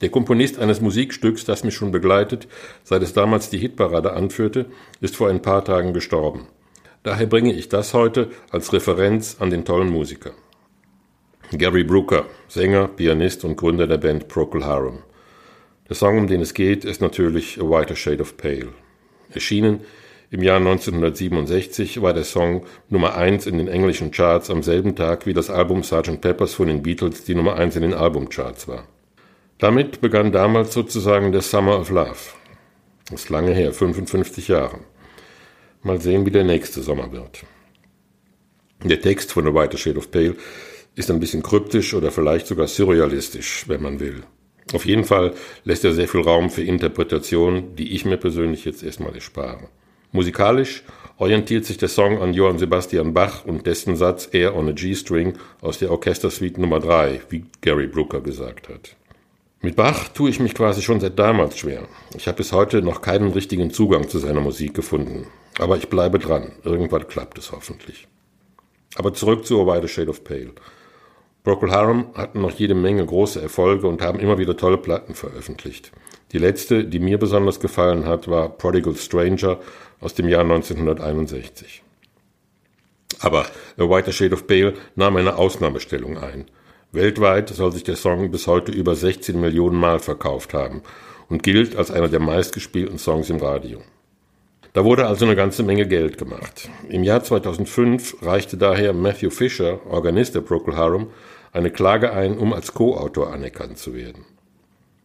Der 0.00 0.08
Komponist 0.08 0.58
eines 0.58 0.80
Musikstücks, 0.80 1.44
das 1.44 1.64
mich 1.64 1.74
schon 1.74 1.92
begleitet, 1.92 2.48
seit 2.82 3.02
es 3.02 3.12
damals 3.12 3.50
die 3.50 3.58
Hitparade 3.58 4.12
anführte, 4.12 4.66
ist 5.00 5.16
vor 5.16 5.28
ein 5.28 5.42
paar 5.42 5.64
Tagen 5.64 5.92
gestorben. 5.92 6.48
Daher 7.02 7.26
bringe 7.26 7.52
ich 7.52 7.68
das 7.68 7.94
heute 7.94 8.30
als 8.50 8.72
Referenz 8.72 9.36
an 9.38 9.50
den 9.50 9.64
tollen 9.64 9.90
Musiker. 9.90 10.32
Gary 11.52 11.84
Brooker, 11.84 12.24
Sänger, 12.48 12.88
Pianist 12.88 13.44
und 13.44 13.56
Gründer 13.56 13.86
der 13.86 13.98
Band 13.98 14.28
Procol 14.28 14.64
Harum. 14.64 15.02
Der 15.88 15.96
Song, 15.96 16.18
um 16.18 16.26
den 16.26 16.40
es 16.40 16.54
geht, 16.54 16.84
ist 16.84 17.02
natürlich 17.02 17.60
A 17.60 17.64
Whiter 17.64 17.94
Shade 17.94 18.22
of 18.22 18.36
Pale. 18.36 18.68
Erschienen 19.30 19.80
im 20.30 20.42
Jahr 20.42 20.56
1967 20.56 22.02
war 22.02 22.14
der 22.14 22.24
Song 22.24 22.64
Nummer 22.88 23.14
1 23.14 23.46
in 23.46 23.58
den 23.58 23.68
englischen 23.68 24.10
Charts 24.10 24.50
am 24.50 24.62
selben 24.62 24.96
Tag 24.96 25.26
wie 25.26 25.34
das 25.34 25.50
Album 25.50 25.82
Sgt. 25.82 26.20
Peppers 26.20 26.54
von 26.54 26.66
den 26.66 26.82
Beatles 26.82 27.24
die 27.24 27.34
Nummer 27.34 27.54
1 27.56 27.76
in 27.76 27.82
den 27.82 27.94
Albumcharts 27.94 28.66
war. 28.66 28.88
Damit 29.58 30.00
begann 30.00 30.32
damals 30.32 30.74
sozusagen 30.74 31.32
der 31.32 31.42
Summer 31.42 31.78
of 31.78 31.90
Love. 31.90 32.16
Das 33.10 33.22
ist 33.22 33.30
lange 33.30 33.52
her, 33.52 33.72
55 33.72 34.48
Jahre. 34.48 34.80
Mal 35.82 36.00
sehen, 36.00 36.26
wie 36.26 36.30
der 36.30 36.44
nächste 36.44 36.82
Sommer 36.82 37.12
wird. 37.12 37.44
Der 38.82 39.00
Text 39.00 39.32
von 39.32 39.44
The 39.44 39.54
White 39.54 39.78
Shade 39.78 39.98
of 39.98 40.10
Pale 40.10 40.36
ist 40.96 41.10
ein 41.10 41.20
bisschen 41.20 41.42
kryptisch 41.42 41.94
oder 41.94 42.10
vielleicht 42.10 42.46
sogar 42.46 42.66
surrealistisch, 42.66 43.64
wenn 43.68 43.82
man 43.82 44.00
will. 44.00 44.24
Auf 44.72 44.86
jeden 44.86 45.04
Fall 45.04 45.34
lässt 45.64 45.84
er 45.84 45.92
sehr 45.92 46.08
viel 46.08 46.22
Raum 46.22 46.50
für 46.50 46.62
Interpretationen, 46.62 47.76
die 47.76 47.94
ich 47.94 48.04
mir 48.04 48.16
persönlich 48.16 48.64
jetzt 48.64 48.82
erstmal 48.82 49.14
erspare. 49.14 49.68
Musikalisch 50.12 50.84
orientiert 51.18 51.64
sich 51.64 51.76
der 51.76 51.88
Song 51.88 52.20
an 52.20 52.34
Johann 52.34 52.58
Sebastian 52.58 53.14
Bach 53.14 53.44
und 53.44 53.66
dessen 53.66 53.96
Satz 53.96 54.28
Air 54.32 54.56
on 54.56 54.68
a 54.68 54.72
G-String 54.72 55.34
aus 55.60 55.78
der 55.78 55.90
Orchestersuite 55.90 56.60
Nummer 56.60 56.80
3, 56.80 57.20
wie 57.28 57.44
Gary 57.60 57.86
Brooker 57.86 58.20
gesagt 58.20 58.68
hat. 58.68 58.96
Mit 59.64 59.76
Bach 59.76 60.10
tue 60.10 60.28
ich 60.28 60.40
mich 60.40 60.54
quasi 60.54 60.82
schon 60.82 61.00
seit 61.00 61.18
damals 61.18 61.56
schwer. 61.56 61.88
Ich 62.14 62.28
habe 62.28 62.36
bis 62.36 62.52
heute 62.52 62.82
noch 62.82 63.00
keinen 63.00 63.32
richtigen 63.32 63.70
Zugang 63.70 64.10
zu 64.10 64.18
seiner 64.18 64.42
Musik 64.42 64.74
gefunden. 64.74 65.26
Aber 65.58 65.78
ich 65.78 65.88
bleibe 65.88 66.18
dran. 66.18 66.52
Irgendwann 66.64 67.08
klappt 67.08 67.38
es 67.38 67.50
hoffentlich. 67.50 68.06
Aber 68.96 69.14
zurück 69.14 69.46
zu 69.46 69.58
A 69.62 69.66
White 69.66 69.88
Shade 69.88 70.10
of 70.10 70.22
Pale. 70.22 70.52
Procol 71.44 71.70
Harum 71.70 72.08
hatten 72.12 72.42
noch 72.42 72.50
jede 72.50 72.74
Menge 72.74 73.06
große 73.06 73.40
Erfolge 73.40 73.86
und 73.86 74.02
haben 74.02 74.20
immer 74.20 74.36
wieder 74.36 74.54
tolle 74.54 74.76
Platten 74.76 75.14
veröffentlicht. 75.14 75.92
Die 76.32 76.38
letzte, 76.38 76.84
die 76.84 76.98
mir 76.98 77.16
besonders 77.16 77.58
gefallen 77.58 78.04
hat, 78.04 78.28
war 78.28 78.50
Prodigal 78.50 78.96
Stranger 78.96 79.60
aus 79.98 80.12
dem 80.12 80.28
Jahr 80.28 80.42
1961. 80.42 81.82
Aber 83.20 83.46
A 83.78 83.88
White 83.88 84.12
Shade 84.12 84.34
of 84.34 84.46
Pale 84.46 84.74
nahm 84.94 85.16
eine 85.16 85.36
Ausnahmestellung 85.36 86.18
ein. 86.18 86.50
Weltweit 86.94 87.48
soll 87.48 87.72
sich 87.72 87.84
der 87.84 87.96
Song 87.96 88.30
bis 88.30 88.46
heute 88.46 88.72
über 88.72 88.94
16 88.94 89.40
Millionen 89.40 89.78
Mal 89.78 89.98
verkauft 89.98 90.54
haben 90.54 90.82
und 91.28 91.42
gilt 91.42 91.76
als 91.76 91.90
einer 91.90 92.08
der 92.08 92.20
meistgespielten 92.20 92.98
Songs 92.98 93.30
im 93.30 93.38
Radio. 93.38 93.80
Da 94.72 94.84
wurde 94.84 95.06
also 95.06 95.24
eine 95.24 95.36
ganze 95.36 95.62
Menge 95.62 95.86
Geld 95.86 96.18
gemacht. 96.18 96.68
Im 96.88 97.04
Jahr 97.04 97.22
2005 97.22 98.22
reichte 98.22 98.56
daher 98.56 98.92
Matthew 98.92 99.30
Fisher, 99.30 99.80
Organist 99.88 100.34
der 100.34 100.40
Procol 100.40 100.76
Harum, 100.76 101.08
eine 101.52 101.70
Klage 101.70 102.12
ein, 102.12 102.38
um 102.38 102.52
als 102.52 102.74
Co-Autor 102.74 103.32
anerkannt 103.32 103.78
zu 103.78 103.94
werden. 103.94 104.24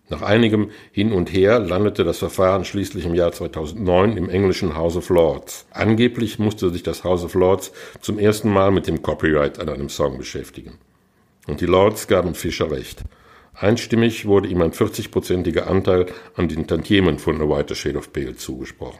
Nach 0.09 0.23
einigem 0.23 0.71
Hin 0.91 1.11
und 1.11 1.31
Her 1.31 1.59
landete 1.59 2.03
das 2.03 2.17
Verfahren 2.17 2.65
schließlich 2.65 3.05
im 3.05 3.13
Jahr 3.13 3.31
2009 3.31 4.17
im 4.17 4.29
englischen 4.29 4.75
House 4.75 4.97
of 4.97 5.09
Lords. 5.09 5.67
Angeblich 5.69 6.39
musste 6.39 6.71
sich 6.71 6.81
das 6.81 7.03
House 7.03 7.23
of 7.23 7.35
Lords 7.35 7.71
zum 8.01 8.17
ersten 8.17 8.49
Mal 8.49 8.71
mit 8.71 8.87
dem 8.87 9.03
Copyright 9.03 9.59
an 9.59 9.69
einem 9.69 9.89
Song 9.89 10.17
beschäftigen. 10.17 10.79
Und 11.49 11.61
die 11.61 11.65
Lords 11.65 12.07
gaben 12.07 12.35
Fischer 12.35 12.69
recht. 12.69 13.01
Einstimmig 13.55 14.27
wurde 14.27 14.47
ihm 14.47 14.61
ein 14.61 14.71
40-prozentiger 14.71 15.63
Anteil 15.63 16.05
an 16.35 16.47
den 16.47 16.67
Tantiemen 16.67 17.17
von 17.17 17.41
A 17.41 17.49
White 17.49 17.73
Shade 17.73 17.97
of 17.97 18.13
Pale 18.13 18.35
zugesprochen. 18.35 18.99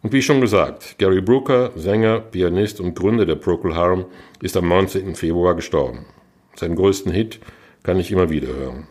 Und 0.00 0.12
wie 0.14 0.22
schon 0.22 0.40
gesagt, 0.40 0.96
Gary 0.96 1.20
Brooker, 1.20 1.72
Sänger, 1.76 2.20
Pianist 2.20 2.80
und 2.80 2.94
Gründer 2.94 3.26
der 3.26 3.34
Procol 3.34 3.74
Harum, 3.74 4.06
ist 4.40 4.56
am 4.56 4.68
19. 4.68 5.14
Februar 5.16 5.54
gestorben. 5.54 6.06
Seinen 6.54 6.76
größten 6.76 7.12
Hit 7.12 7.40
kann 7.82 8.00
ich 8.00 8.10
immer 8.10 8.30
wieder 8.30 8.48
hören. 8.48 8.88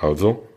Also, 0.00 0.48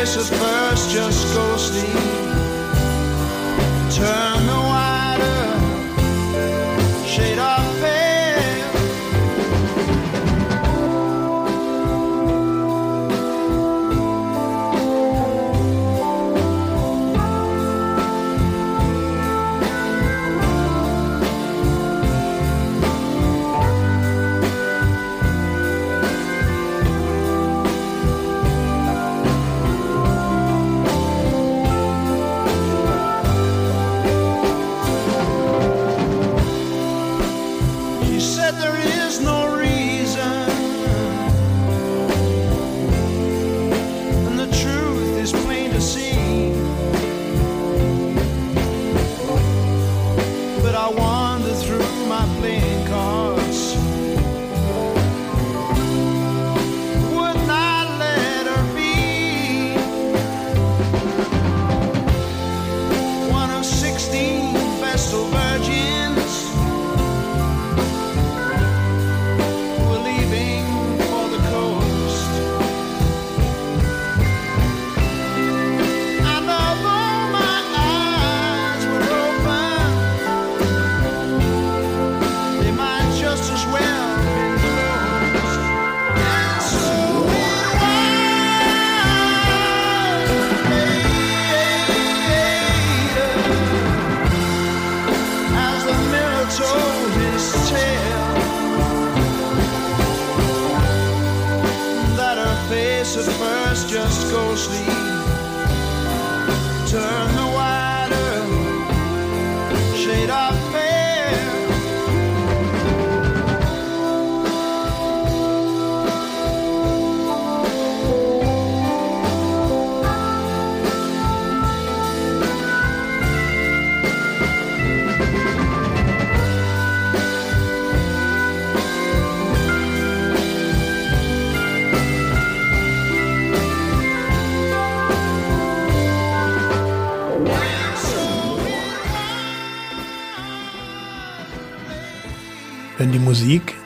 kisses 0.00 0.30
first, 0.30 0.90
just 0.90 1.34
go 1.34 1.56
sleep. 1.58 1.92
Turn 3.92 4.29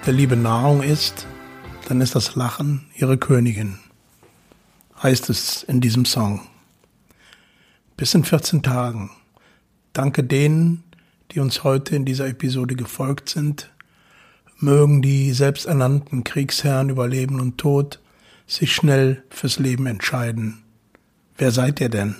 der 0.07 0.13
Liebe 0.13 0.37
Nahrung 0.37 0.83
ist, 0.83 1.27
dann 1.89 2.03
ist 2.03 2.15
das 2.15 2.35
Lachen 2.35 2.87
ihre 2.95 3.17
Königin, 3.17 3.79
heißt 5.03 5.31
es 5.31 5.63
in 5.63 5.81
diesem 5.81 6.05
Song. 6.05 6.43
Bis 7.97 8.13
in 8.13 8.23
14 8.23 8.63
Tagen. 8.63 9.11
Danke 9.95 10.23
denen, 10.23 10.85
die 11.31 11.41
uns 11.41 11.65
heute 11.65 11.97
in 11.97 12.05
dieser 12.05 12.29
Episode 12.29 12.77
gefolgt 12.77 13.31
sind. 13.31 13.73
Mögen 14.59 15.01
die 15.01 15.33
selbsternannten 15.33 16.23
Kriegsherren 16.23 16.91
über 16.91 17.09
Leben 17.09 17.41
und 17.41 17.57
Tod 17.57 18.01
sich 18.47 18.75
schnell 18.75 19.23
fürs 19.31 19.59
Leben 19.59 19.87
entscheiden. 19.87 20.65
Wer 21.39 21.51
seid 21.51 21.81
ihr 21.81 21.89
denn? 21.89 22.15